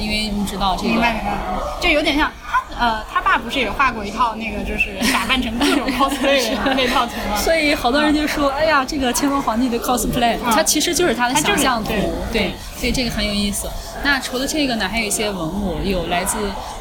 [0.00, 0.88] 因为你知道这个。
[0.88, 1.36] 明白明白，
[1.78, 2.43] 就有点像他
[2.78, 7.36] 呃，他爸不是也画过一套那个就是打扮成各种 cosplay 的那套图吗？
[7.36, 11.90] 所以好多人就说，哎呀，这个乾隆皇帝的 cosplay，它其实就是他的想象图
[12.32, 13.68] 对，对，所以这个很有意思。
[14.04, 16.36] 那除了这个呢，还有一些文物，有来自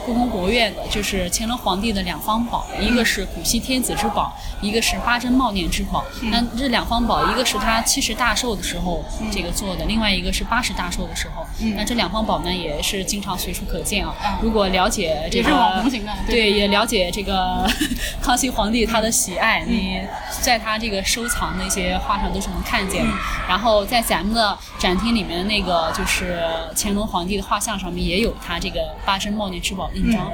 [0.05, 6.03] 故宫博物院的，就是乾隆皇帝的两方宝，一个是古稀天子之宝，一个是八珍茂年之宝。
[6.23, 11.45] 那这两方宝，一个是他七十大寿的时候这个做的，另外一个是八十大寿的时候。
[11.77, 14.13] 那这两方宝呢，也是经常随处可见啊。
[14.41, 17.65] 如果了解这个，也是网红型的对对，也了解这个
[18.21, 20.01] 康熙皇帝他的喜爱，你
[20.41, 23.13] 在他这个收藏的一些画上都是能看见的。
[23.47, 26.43] 然后在咱们的展厅里面的那个就是
[26.75, 30.32] 乾隆皇帝的画像上面也有他这个八珍茂念之宝印章。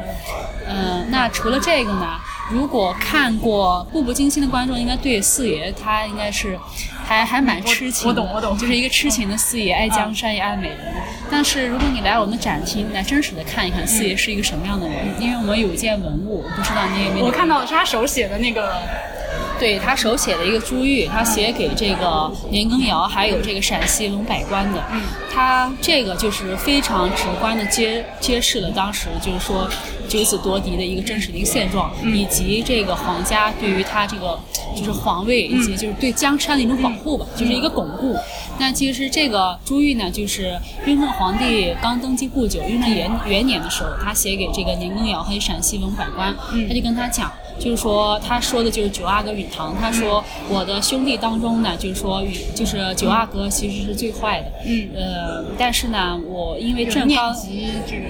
[0.66, 2.18] 嗯、那除了这个呢，
[2.50, 6.58] 如果看过《步步惊心》的观众，应该对四爷他应该是
[7.06, 10.78] 还还蛮痴情的，我懂我懂就是一个痴情的四爷，爱江山也爱美人。
[11.30, 18.82] 但是如果你来我们的展厅，来真实的看一看四爷是一个什么样的人，因为我们有一件文物，我不知道你有没有我看到的是他手写的那个
[19.60, 24.84] 对他手写的一个珠玉，他写给这个年羹尧，还有这个陕西龙百官的。
[24.92, 25.02] 嗯，
[25.34, 29.70] 他这个就是非常直观的揭揭示了当时就是说
[30.08, 34.40] 九子夺嫡的一个真实的一个现状，以及这个皇家对于他这个
[34.76, 38.16] 就是皇位以及就是对江山的一种保护吧，就是一个巩固。
[38.58, 46.36] 那其实这个珠玉呢，就是雍正皇帝刚登基不久，雍正元元年的时候，他写给这个年羹尧还有陕西龙百官，
[46.68, 47.32] 他就跟他讲。
[47.60, 57.36] 就是说他说的就是九阿哥允唐，他说我的兄弟当中呢，就是说允就是九阿哥其实是最坏的，嗯呃，但是呢，我因为朕刚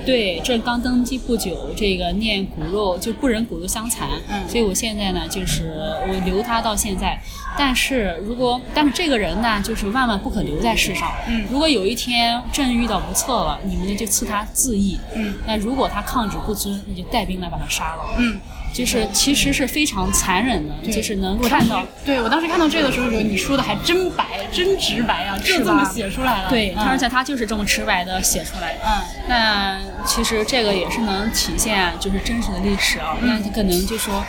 [0.06, 5.74] 对，朕刚登基不久，这个念骨肉就不忍骨肉相残，嗯所以我现在呢，就是
[6.08, 7.20] 我留他到现在。
[7.58, 11.12] 但是如果但是这个人呢，就是万万不可留在世上。
[11.28, 15.00] 嗯如果有一天朕遇到不测了，你们呢就赐他自缢。
[15.16, 18.04] 嗯那如果他抗旨不遵，那就带兵来把他杀了。
[18.20, 18.40] 嗯。
[18.74, 21.86] 就是其实是非常残忍的，就是能看到。
[22.06, 26.50] 对我当时看到这个的时候，觉得你说的还真白，真直白啊，就是这么写出来了。
[26.50, 28.78] 对，嗯而且他就是这么直白的写出来。
[28.86, 33.18] 嗯那其实这个也是能体现就是真实的历史啊。
[33.22, 34.24] 那可能就说，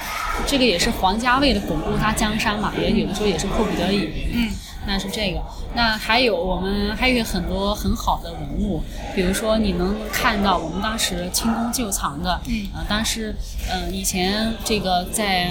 [0.46, 4.08] 这个也是皇家为了巩固他江山嘛，也有的时候也是迫不得已。
[4.32, 4.50] 嗯
[4.86, 5.40] 那是这个，
[5.74, 8.82] 那还有我们还有很多很好的文物，
[9.14, 13.34] 比如说你能看到我们当时清宫旧藏的，嗯呃，当时
[13.68, 15.50] 呃以前这个在。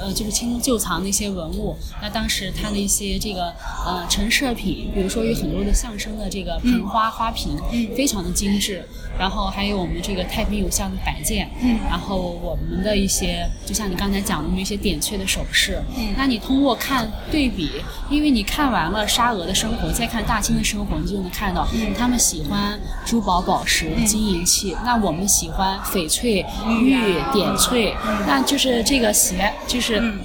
[0.00, 3.52] 呃，就是清宫旧藏的一些文物，那当时它的一些这个
[3.84, 7.88] 呃陈设品，比如说有很多的象声的这个盆花、花瓶，嗯。
[7.96, 8.84] 非常的精致。
[9.18, 11.78] 然后还有我们这个太平有象的摆件，嗯。
[11.88, 16.14] 然后我们的一些，就像你刚才讲的，我们一些点缀的首饰，嗯。
[16.16, 17.70] 那你通过看对比，
[18.10, 21.94] 因为你看完了沙俄的生活，再看大清的生活，你就能看到，嗯。
[21.94, 29.54] 他们喜欢珠宝宝石、金银器，那我们喜欢翡翠、玉点翠，那就是这个喜爱，
[29.88, 30.00] 就是。
[30.00, 30.18] 嗯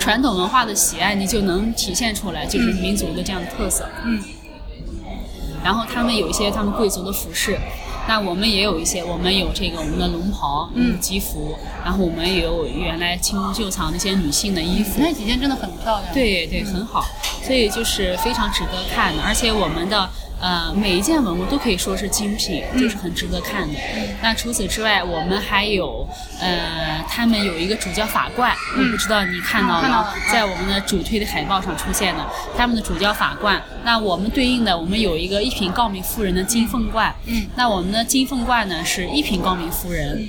[0.00, 3.88] 传统文化的喜爱，你就能体现出来，就是民族的这样的特色。
[4.04, 4.20] 嗯
[5.62, 7.56] 然后他们有一些他们贵族的服饰，
[8.08, 17.06] 那我们也有一些，我们有这个我们的龙袍、嗯吉服，然后我们也有原来清宫旧藏那些女性的衣服，那几件真的很漂亮。，对对，很好，
[17.42, 20.10] 所以就是非常值得看的，而且我们的。
[20.44, 23.74] 呃，每一件文物都可以说是精品，就是很值得看的。
[24.20, 26.06] 那除此之外，我们还有，
[26.38, 32.22] 呃，他们有一个主教法冠，我不知道你看到了嗯看到了，在我们的主推的海报上出现的，
[32.54, 33.62] 他们的主教法冠。
[33.84, 40.28] 那我们对应的，我们有一个一品诰命夫人的金凤冠，嗯那我们的金凤冠呢是一品诰命夫人。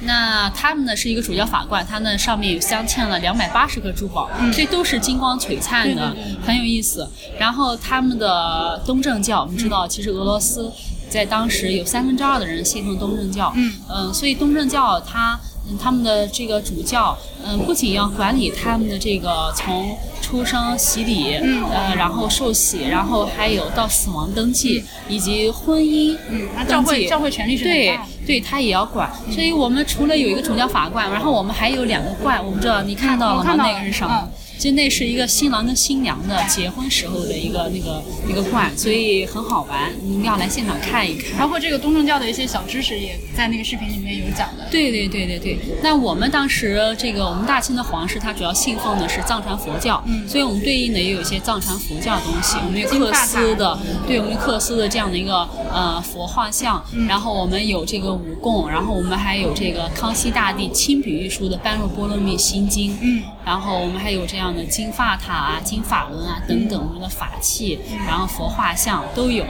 [0.00, 7.08] 那他们呢是一个主教法冠，它呢上面有镶嵌了两百八十颗珠宝，这都是金光璀璨的，嗯对对对很有意思。
[7.38, 10.70] 然后他们的东正教，我们知道，其实俄罗斯
[11.08, 15.38] 在当时有三分之二的人信奉东正教，嗯呃所以东正教它。
[15.70, 27.98] 嗯他们的这个主教，嗯、不仅要管理他们的这个从出生洗礼，嗯呃，然后受洗，然后还有到死亡登记，以及婚姻，嗯，那教会教会权力是对。
[28.26, 29.10] 对，他也要管。
[29.30, 33.54] 所以我们除了有一个主教法冠，然后我们还有两个冠，我不知道你看到了吗？
[33.56, 34.14] 那个是什么？
[34.22, 41.38] 嗯就那是一个新郎跟新娘的结婚时候的一个那个一个罐，所以很好玩，你一定要来现场看一看。
[41.38, 44.66] 包括这个东正教的一些小知识，也在那个视频里面有讲的。
[44.70, 45.38] 对对对对。
[45.38, 50.28] 对，那我们当时这个我们大清的皇室，他主要信奉的是藏传佛教，嗯。
[50.28, 57.06] 所以我们对应的也有一些藏传佛教的东西，我们有克斯的，对，我们有克斯的这样的一个呃佛画像，嗯。
[57.06, 69.44] 然后我们有这个五供，然后我们还有这个康熙大帝亲笔御书的《般若波罗蜜心经》，嗯，然后我们还有这样的金发塔啊、金法轮啊等等我们的法器，然后佛画像都有，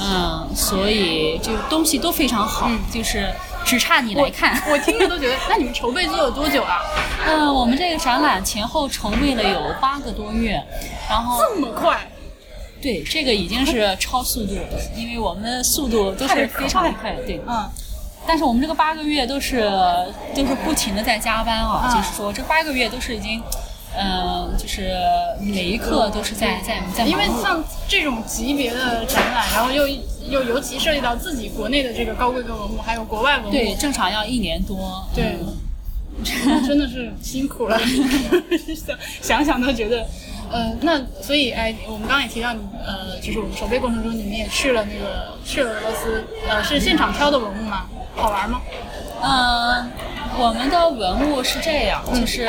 [0.00, 3.32] 嗯所以就东西都非常好，嗯就是
[3.64, 4.60] 只差你来看。
[4.70, 6.80] 我听着都觉得， 那你们筹备做了多久啊？
[7.26, 10.62] 嗯，我们这个展览前后筹备了有八个多月，
[11.08, 12.10] 然后这么快？
[12.80, 17.40] 对这个已经是超速度了，因为我们的速度都是非常快，对。
[17.46, 17.68] 嗯
[18.26, 19.62] 但是我们这个八个月都是
[20.34, 23.42] 都是不停的在加班啊，嗯就是说这八个月都是已经，
[23.96, 24.92] 呃，就是
[25.40, 29.86] 每一刻都是在在在因为像这种级别的展览，然后又
[30.28, 35.36] 又尤其涉及到自己国内的这个高规格文物，还有国外文物，对正常要一年多，对。
[35.40, 35.56] 嗯
[36.66, 37.78] 真的是辛苦了，
[39.22, 40.04] 想想想都觉得，
[40.50, 47.86] 呃，那所以哎，我们刚刚也提到你，呃，就是我们筹备过程中，你们也去了那个去了俄罗斯，呃，是现场挑的文物吗？
[48.16, 48.60] 好玩吗？
[49.22, 49.90] 嗯，
[50.40, 52.48] 我们的文物是这样，就是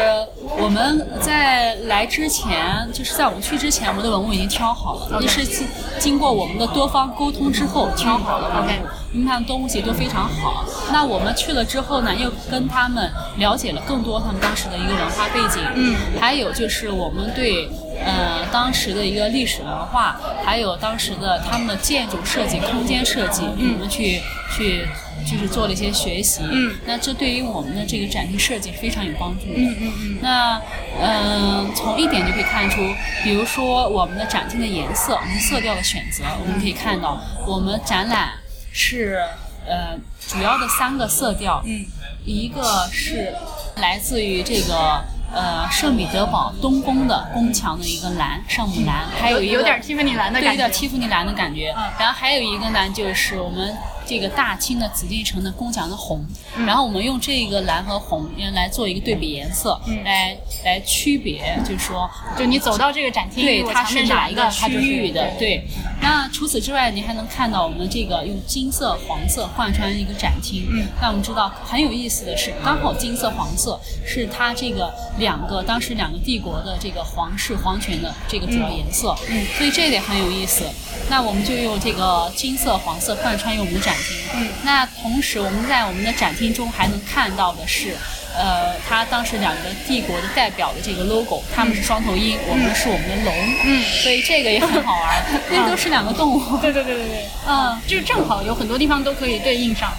[0.60, 8.64] 我们在来之前，就是在我们去之前，我们的文物已经挑好了那是经经过我们的多方沟通之后挑好了。
[8.64, 10.64] 文物他们东西都非常好。
[10.94, 17.68] 那我们去了之后呢，又跟他们了解了更多他们当时的一个文化背景，嗯，还有就是我们对
[18.06, 24.22] 呃当时的一个历史文化，还有当时的他们的建筑设计、空间设计，我们去
[24.56, 24.88] 去
[25.26, 30.62] 就是做了一些学习，嗯，那这对于我们的这个展厅设计是非常有帮助的，嗯嗯嗯那
[31.00, 32.82] 嗯、呃从一点就可以看出，
[33.24, 38.32] 比如说我们的展厅的颜色，我们色调的选择，我们可以看到我们展览
[38.72, 39.20] 是
[39.68, 41.86] 呃主要的三个色调，嗯，
[42.26, 43.34] 一个是
[43.78, 45.04] 来自于这个
[45.34, 50.64] 呃圣彼得堡东宫的宫墙的一个蓝，圣母蓝，还有一个有点蒂芙尼蓝的对，感觉。
[50.64, 51.74] 有点蒂芙尼蓝的感觉。
[51.78, 53.76] 嗯然后还有一个呢，就是我们
[54.10, 56.26] 这个大清的紫禁城的宫墙的红，
[56.58, 65.30] 嗯然后我们用这个蓝和红呃来做一个对比颜色，嗯来来区别，就是说就你走到这个展厅，对，它是哪一个区它就是域的？
[65.38, 65.58] 对。
[65.58, 65.64] 对。
[66.02, 70.66] 那除此之外，你还能看到我们这个用金色、黄色贯穿一个展厅。
[70.72, 70.88] 嗯。
[71.00, 79.16] 那我们知道很有意思的是，刚好金色、黄色是它这个两个当时两个帝国的这个皇室皇权的这个主要颜色。
[79.30, 80.66] 嗯所以这一点很有意思。
[81.10, 84.18] 那我们就用这个金色、黄色贯穿于我们的展厅。
[84.36, 87.96] 嗯那同时，我们在我们的展厅中还能看到的是。
[88.32, 93.34] 呃，它当时两个帝国的代表的这个 logo，他们是双头鹰，我们是我们的龙，
[93.66, 96.58] 嗯所以这个也很好玩， 因为都是两个动物。
[96.58, 99.92] 对对对对对，嗯，就是正好有很多地方都可以对应上。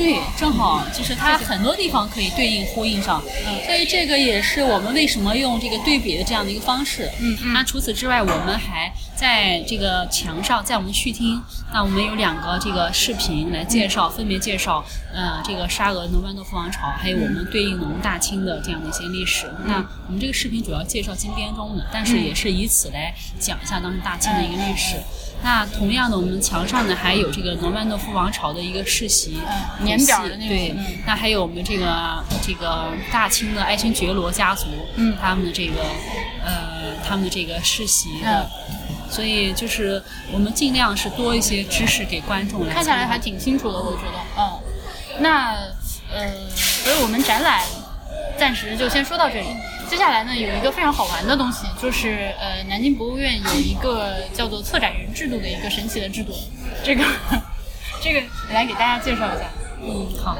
[0.00, 7.10] 对，正好就是它很多地方可以对应呼应上，嗯所以这个也是我们为什么用这个对比的这样的一个方式。
[7.20, 11.42] 嗯嗯那除此之外，我们还在这个墙上，在我们序厅，
[11.74, 14.82] 那我们有两个这个视频来介绍，分别介绍
[15.12, 19.52] 呃这个沙俄农曼诺夫王朝，还有我们对应的我们大清的这样的一些历史。
[19.66, 24.96] 那我们这个视频主要介绍金边钟的，但是也是以此来讲一下当时大清的一个历史。
[25.42, 29.38] 那同样的，我们墙上呢还有这个诺曼诺夫王朝的一个世袭
[29.78, 34.66] 嗯年表的那种对嗯，那还有我们这个这个大清的爱新觉罗家族，
[34.96, 35.16] 嗯。
[35.20, 35.82] 他们的这个
[36.44, 38.48] 呃他们的这个世袭的，
[39.10, 44.18] 所以就是我们尽量是多一些知识给观众来看下来还挺清楚的，我觉得。
[44.38, 44.60] 嗯，
[45.20, 45.54] 那
[46.12, 47.62] 呃，所以我们展览
[48.38, 49.46] 暂时就先说到这里。
[49.90, 56.32] 接下来呢，有一个非常好玩的东西，就是呃，南京博物院有一个叫做策展人制度的一个神奇的制度。
[56.84, 57.04] 这个
[58.00, 58.22] 这个
[58.52, 59.50] 来给大家介绍一下。
[59.82, 60.38] 嗯，好。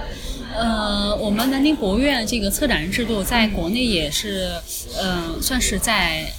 [0.55, 4.53] 呃，我们南京博物院这个策展人制度在国内也是，
[4.96, 6.32] 呃，算是在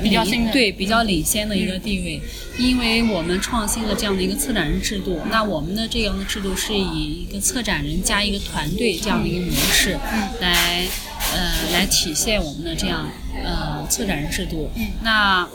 [0.00, 2.22] 比较新的对比较领先的一个地位，
[2.58, 5.20] 因为我们创新了这样的一个策展人制度。
[5.28, 9.98] 那我们的这样的制度是以一个策展人加一个团队这样的一个模式
[10.40, 10.86] 来。
[11.34, 13.08] 呃，来体现我们的这样
[13.44, 14.70] 呃策展人制度。
[15.02, 15.46] 那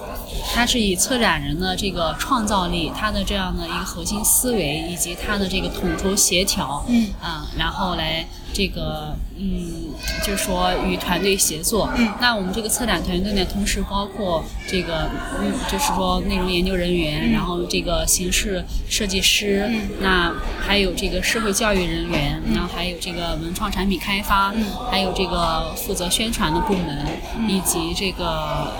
[0.53, 8.25] 它是以策展人的这个创造力，他的这样的一个核心思维，以及他的这个统筹协调，嗯啊，然后来
[8.57, 9.93] 这个嗯，
[10.25, 11.87] 就是说与团队协作。
[11.95, 12.11] 嗯。
[12.19, 15.07] 那我们这个策展团队呢，同时包括这个
[15.39, 19.89] 嗯，就是说内容研究人员，然后这个形式设计师，嗯。
[20.01, 24.65] 那还有这个社会教育人员，然后还有这个文创产品开发，嗯。
[24.89, 27.05] 还有这个负责宣传的部门，
[27.47, 28.25] 以及这个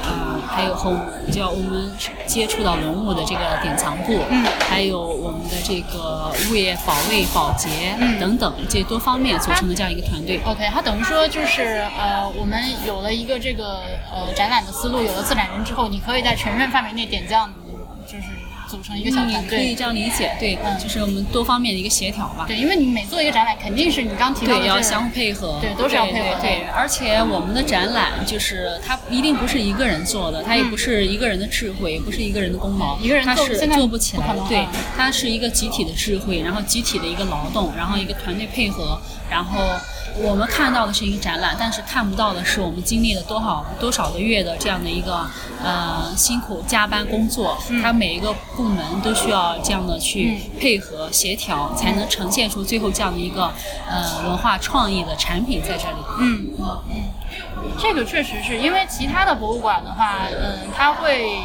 [0.01, 1.91] 呃，还有和我们叫我们
[2.25, 4.43] 接触到文物的这个典藏部，嗯。
[4.67, 7.69] 还有我们的这个物业保卫、保洁
[7.99, 8.19] 嗯。
[8.19, 10.39] 等等这多方面组成这样一个团队。
[10.45, 17.51] OK，它等于说就是呃，我们有了一个这个呃展览的思路，有了策展人之后，你可以在全院范围内点将，
[18.05, 18.23] 就是
[18.69, 19.41] 组成一个小团队。
[19.41, 22.45] 你可以这样理解，对，嗯就是我们多方面的一个协调吧。
[22.47, 26.41] 对，因为你每做一个展览，肯定是你刚提到的对，要相互配合，对都是要配合的。
[26.41, 34.27] 对对对，而且我们的展览就是它一定不是一个人做的，它也不是一个人的智慧，也不是一个人的功劳，一个人它是做做不起来。
[34.47, 38.99] 对啊，它是一个集体的智慧，然后集体的一个劳动，然后一个团队配合，
[39.29, 39.59] 然后
[40.15, 45.25] 我们看到的是一个展览，但是看不到的是我们经历了多少多少个月的这样的一个
[45.63, 53.51] 呃辛苦加班工作，它每一个部门都需要这样的去配合协调，才能呈现出最后这样的一个
[53.89, 55.97] 呃文化创意的产品在这里。
[56.19, 61.37] 嗯嗯嗯，这个确实是因为其他的博物馆的话，嗯，它会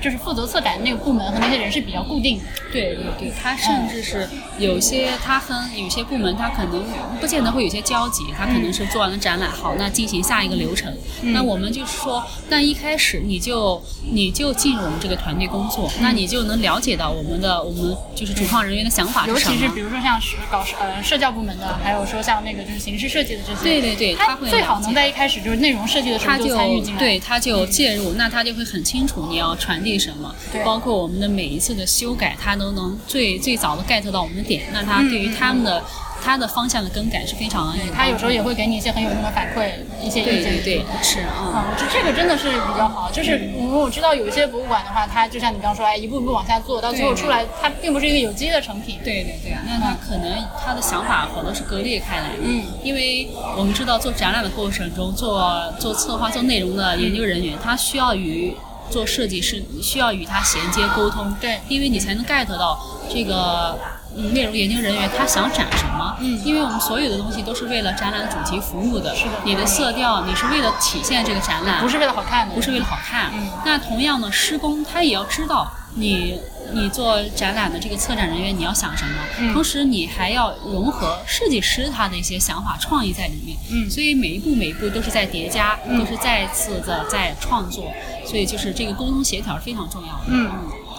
[0.00, 2.44] 就是负责策展的那个部门和那些人是比较固定的。
[2.72, 4.28] 对对对，他甚至是
[4.58, 6.84] 有些他和有些部门，他可能
[7.20, 10.92] 不见得会有些交集，他可能是做完了展览，好，那进行下一个流程。
[11.22, 13.82] 那我们就是说，那一开始你就
[14.12, 19.56] 你就进入我们这个团队工作，那你就能了解到我们的我们就是主创人员的想法尤是什么。
[19.56, 27.00] 其是比如说像是搞社呃社交部门的，还有说像那个就是形式设计的这些，对对对他他会最好能在一开始就是内容设计的时候他就参与进来。
[27.00, 34.64] 对，他就介入，那他就会很清楚你要传递什么对，包括我们的每一次的修改，他都能最最早的 get 到我们的点。
[34.72, 35.82] 那他对于他们的
[36.22, 39.70] 他的方向的更改是非常有他有时候也会给你一些很有用的反馈，
[40.02, 40.62] 一些意见。
[40.62, 41.64] 对对对是啊。
[41.70, 48.98] 我觉得这个真的是比较好，就是因为我知道有一些博物馆的话，它就像你刚说，哎，一步一步往下做，到最后出来，它并不是一个有机的成品。
[49.02, 58.54] 对对对，那他可能他的想法好多是割裂开来的，嗯，因为我们知道做展览的过程中，做做策划、做内容的研究人员，他需要与
[58.90, 62.78] 做设计师需要与他衔接沟通，对因为你才能 get 到
[63.08, 63.78] 这个
[64.16, 73.30] 嗯内容研究人员他想展什么，嗯因为我们所有的东西都是为了展览主题服务的，是的你的色调你是为了体现这个展览，不是为了好看的，不是为了好看。
[73.32, 76.40] 嗯那同样的，施工他也要知道你
[76.72, 79.52] 你做展览的这个策展人员你要想什么，嗯。
[79.52, 83.56] 同时你还要融合设计师他的一些想法创意在里面。
[83.70, 83.90] 嗯。
[83.90, 85.98] 所以每一步每一步都是在叠加，嗯。
[85.98, 87.92] 都是再次的在创作，
[88.26, 90.24] 所以就是这个沟通协调是非常重要的。
[90.28, 90.50] 嗯。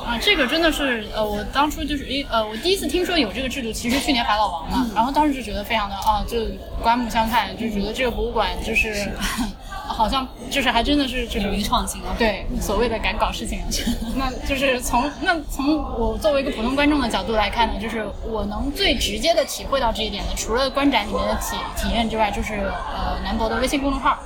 [0.03, 6.37] 啊，这个真的是呃，我当初就是一呃，我第一次听说有这个制度，其实去年法老王嘛，然后当时就觉得非常的啊，就
[6.81, 9.11] 刮目相看，就觉得这个博物馆就是
[9.91, 12.15] 好像就是还真的是这种勇于创新啊！
[12.17, 13.59] 对所谓的敢搞事情，
[14.15, 24.17] 那就是从那从我作为一个普通观众的角度来看呢，就是我能最直接的体会到这一点的，除了观展里面的体体验之外，就是呃南博的微信公众号。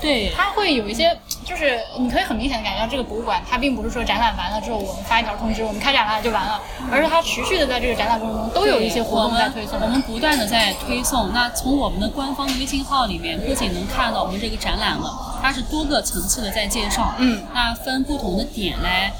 [0.00, 9.80] 对，它会有一些，就是你可以很明显的感觉到这个博物馆，它并不是说展览完了之后我们发一条通知，我们开展了就完了，而是它持续的在这个展览过程中都有一些活动在推送。
[9.80, 11.32] 我们不断的在推送。
[11.32, 17.14] 那从我们的官方的微信号里面，不仅能看到我们这个展览了，它是多个层次的在介绍。
[17.18, 19.12] 嗯，那分不同的点来。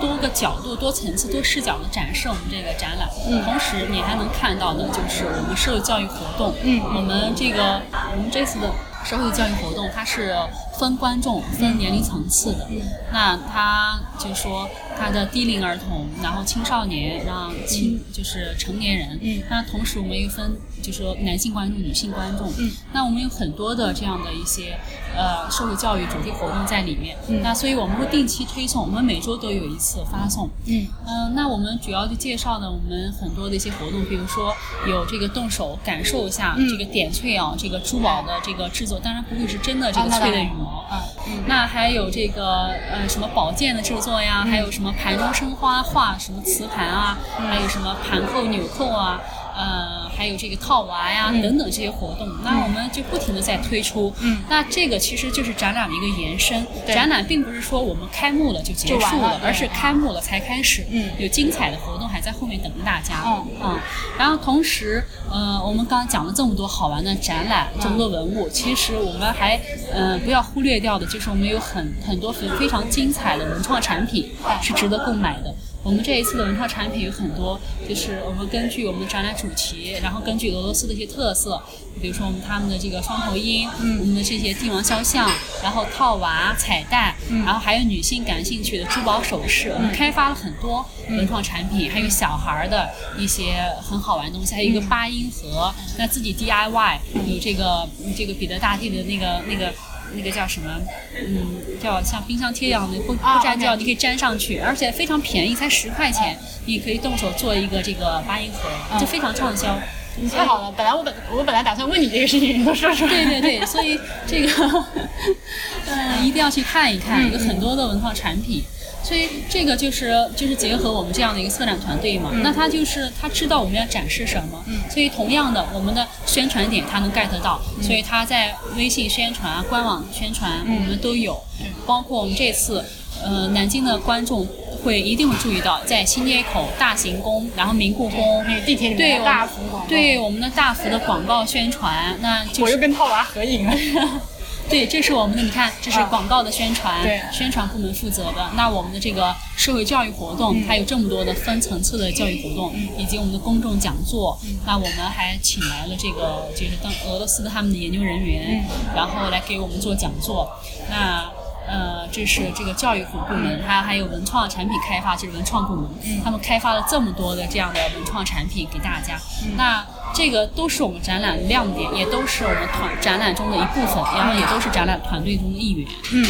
[0.00, 7.80] 多个角度、多层次、多视角的展示我们这个展览，嗯同时你还能看到的就是我们社会教育活动，嗯我们这个
[8.10, 8.68] 我们这次的
[9.04, 10.34] 社会教育活动，它是
[10.78, 12.80] 分观众、分年龄层次的，嗯
[13.12, 19.42] 那它就是说它的低龄儿童，然后青少年，让青就是成年人，嗯。
[19.50, 24.76] 那同时我们又分，就是说男性观众、女性观众，嗯，那我们有很多的这样的一些
[25.16, 27.40] 呃社会教育主题活动在里面，嗯。
[27.42, 30.86] 那所以我们会定期推送，我们每周都有一次发送，嗯。
[31.06, 34.52] 嗯、那我们主要就介绍呢，我们很多的一些活动，比如说
[34.88, 36.68] 有这个动手感受一下嗯。
[36.68, 47.18] 这个点翠啊，这个珠宝的这个制作，当然不会是真的这个啊那当然翠的羽毛，啊嗯那还有这个呃什么宝剑的制作呀，还有什么盘中生花画什么瓷盘啊，
[47.48, 49.20] 还有什么盘扣纽扣啊。
[49.56, 54.12] 呃，还有这个套娃呀、嗯等等这些活动，那我们就不停的在推出。
[54.20, 56.64] 嗯那这个其实就是展览的一个延伸。
[56.86, 60.86] 对展览并不是说我们开幕了就结束了而是开幕了才开始。
[60.90, 63.22] 嗯有精彩的活动还在后面等着大家。
[63.26, 63.78] 嗯嗯，
[64.18, 69.60] 然后同时，呃，我们刚刚讲了这么多好玩的展览，这么多文物，其实我们还
[69.92, 75.54] 呃不要忽略掉的，就是我们有很很多很非常精彩的文创产品哎是值得购买的。
[75.84, 81.62] 我们这一次的文创产品有很多，就是我们根据我们的展览主题，然后根据俄罗斯的一些特色，
[82.00, 85.30] 比如说我们他们的这个双头鹰，嗯我们的这些帝王肖像，
[85.62, 99.70] 然后套娃、彩蛋，嗯然后还有女性感兴趣的珠宝首饰，我们开发了很多文创产品，还有小孩儿的一些很好玩的东西，还有一个八音盒，那自己 DIY 有这个这个彼得大帝的那个那个。
[100.14, 100.70] 那个叫什么？
[101.16, 109.78] 嗯，叫像冰箱贴一样的，不啊不粘胶，你可以粘上去，而且非常便宜，才十块钱，你可以动手做一个这个八音盒，嗯就非常畅销。
[110.16, 113.10] 你太好了，本来我本我本来打算问你这个事情，你都说出来。
[113.10, 114.84] 对对对，所以这个，
[115.86, 118.62] 呃，一定要去看一看，嗯有很多的文创产品。
[119.04, 131.38] 所以这个就是就是结合我们这样的一个策展团队嘛，那他就是他知道我们要展示什么，所以同样的我们的宣传点他能 get 到，所以他在微信宣传啊、官网宣传我们都有，
[131.84, 132.82] 包括我们这次
[133.22, 134.46] 呃南京的观众
[134.82, 143.74] 会一定会注意到，在新街口、大行宫，然后明故宫那个地铁里对面的大幅广告，对我们的大幅的广告宣传，那就是我又跟套娃合影了。
[144.68, 148.50] 对，这是我们的，你看，这是啊广告的宣传，对宣传部门负责的。
[148.56, 154.38] 那我们的这个社会教育活动，嗯它有这么多的分层次的教育活动，以及我们的公众讲座。
[154.44, 160.50] 嗯那我们还请来了这个就是当俄罗斯的他们的研究人员，嗯然后来给我们做讲座。
[160.88, 161.30] 那
[161.66, 165.88] 呃，这是这个教育部部门，它还有文创产品开发，就是文创部门，
[166.22, 169.16] 他们开发了这么多的这样的文创产品给大家。
[169.44, 169.84] 嗯那
[170.14, 175.88] 这个都是我们展览的亮点，也都是我们团展览中的一部分，然后也都是展览团队中的一员。
[176.12, 176.24] 嗯，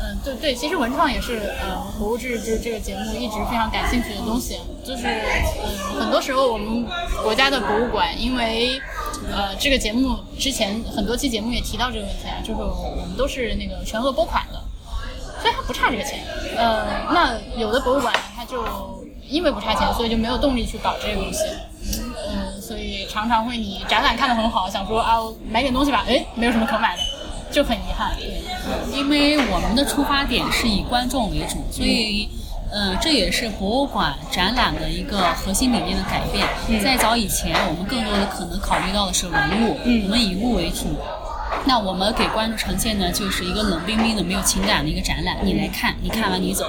[0.00, 6.86] 嗯，对对，其实文创也是呃博物志这这个节目一直非常感兴趣的东西，就是嗯很多时候我们
[7.22, 8.80] 国家的博物馆因为。
[9.32, 14.43] 呃，这个节目之前很多期节目也提到这个问题啊，就是我们都是那个全额拨款
[15.66, 16.20] 不差这个钱。
[16.56, 18.64] 呃，那有的博物馆，它就
[19.28, 21.44] 因为不差钱，所以就没有动力去搞这个东西。
[22.28, 25.18] 嗯，所以常常会你展览看得很好，想说啊
[25.50, 27.02] 买点东西吧，哎，没有什么可买的，
[27.50, 28.14] 就很遗憾。
[28.16, 28.42] 对，
[28.96, 32.28] 因为我们的出发点是以观众为主，所以。
[32.72, 36.44] 呃，这也是博物馆展览的一个核心理念的改变。
[36.82, 40.86] 在早以前，我们更多的可能考虑到的是文物，嗯我们以物为主。
[41.66, 46.66] 那我们给观众呈现的就是一个冷冰冰的、没有情感的一个展览，你来看，你看完你走。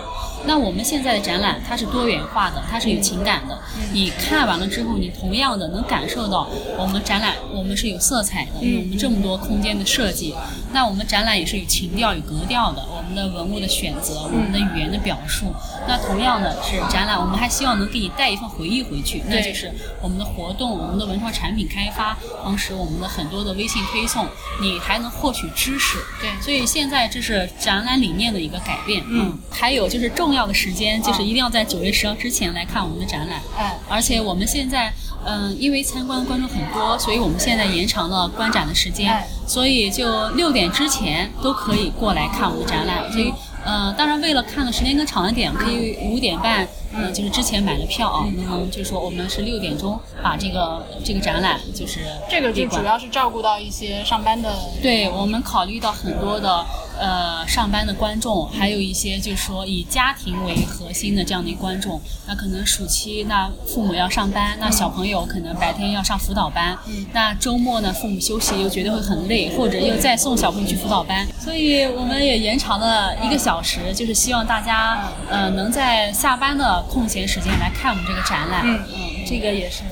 [0.48, 3.58] 那我们现在的展览它是多元化的，它是有情感的。
[3.92, 10.36] 你看完了之后，你同样的能感受到我们展览我们是有色彩的，有我们这么多空间的设计。
[10.72, 12.86] 那我们展览也是有情调、有格调的。
[12.96, 15.48] 我们的文物的选择，我们的语言的表述。
[15.88, 19.72] 那同样的是展览，我们还希望能给你带一份回忆回去，那就是
[20.02, 24.28] 我们的活动、我们的文创产品开发，同时我们的很多的微信推送，
[24.62, 25.98] 你还能获取知识。
[26.22, 29.04] 对，所以现在这是展览理念的一个改变。
[29.08, 33.42] 嗯，还有就是重要的时间，就是一定要在九月十号之前来看我们的展览。
[33.58, 34.94] 哎，而且我们现在，
[35.26, 39.14] 嗯，因为参观的观众很多，所以我们现在延长了观展的时间，
[39.48, 43.12] 所以就六点之前都可以过来看我们的展览。
[43.12, 43.34] 所以。
[43.68, 56.66] 呃，当然，为了看的时间更长一点，可以五点半，嗯，就是之前买了票啊，那么就是说我们是六点钟把这个这个展览就是这个就主要是照顾到一些上班的，对我们考虑到很多的。
[57.00, 66.78] 呃，上班的观众，还有一些就是说以家庭为核心的这样的观众，那可能暑期那父母要上班，那小朋友可能白天要上辅导班，
[67.14, 78.62] 那周末呢父母休息又觉得会很累，或者又再送小朋友去辅导班，所以我们也延长了一个小时，就是希望大家呃能在下班的空闲时间来看我们这个展览。
[78.64, 79.84] 嗯嗯，这个也是。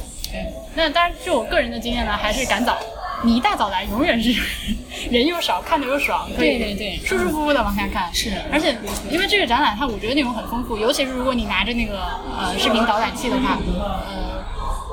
[0.76, 2.76] 那当然，就我个人的经验呢，还是赶早。
[3.24, 4.34] 你一大早来，永远是
[5.09, 8.13] 人又少，看着又爽，对对对，舒舒服服的往下看。
[8.13, 8.76] 是，而且
[9.09, 11.99] 因为这个展览，它我觉得内容很丰富，尤其是如果你拿着那个
[12.38, 14.43] 呃视频导览器的话，呃，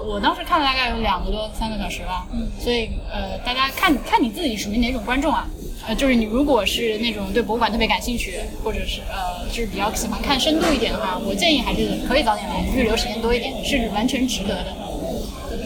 [0.07, 2.27] 我当时看了大概有两个多三个小时吧。
[2.33, 2.49] 嗯。
[2.59, 5.47] 所以呃，大家看看你自己属于哪种观众啊？
[5.89, 14.77] 呃，就是你如果是那种对博物馆特别感兴趣，或者是呃就是比较喜欢看深度一点的话，我建议还是可以早点来，预留时间多一点，是完全值得的。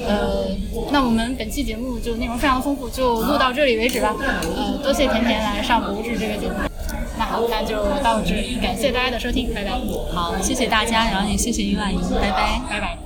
[0.07, 0.47] 呃，
[0.91, 4.15] 那我们本期节目就内容非常丰富，就录到这里为止吧。
[4.21, 6.55] 呃，多谢甜甜来上《博物志》这个节目。
[7.17, 9.71] 那好，那就到这里，感谢大家的收听，拜拜。
[10.13, 13.04] 好，谢谢大家，然后也谢谢于婉莹，拜拜，拜拜。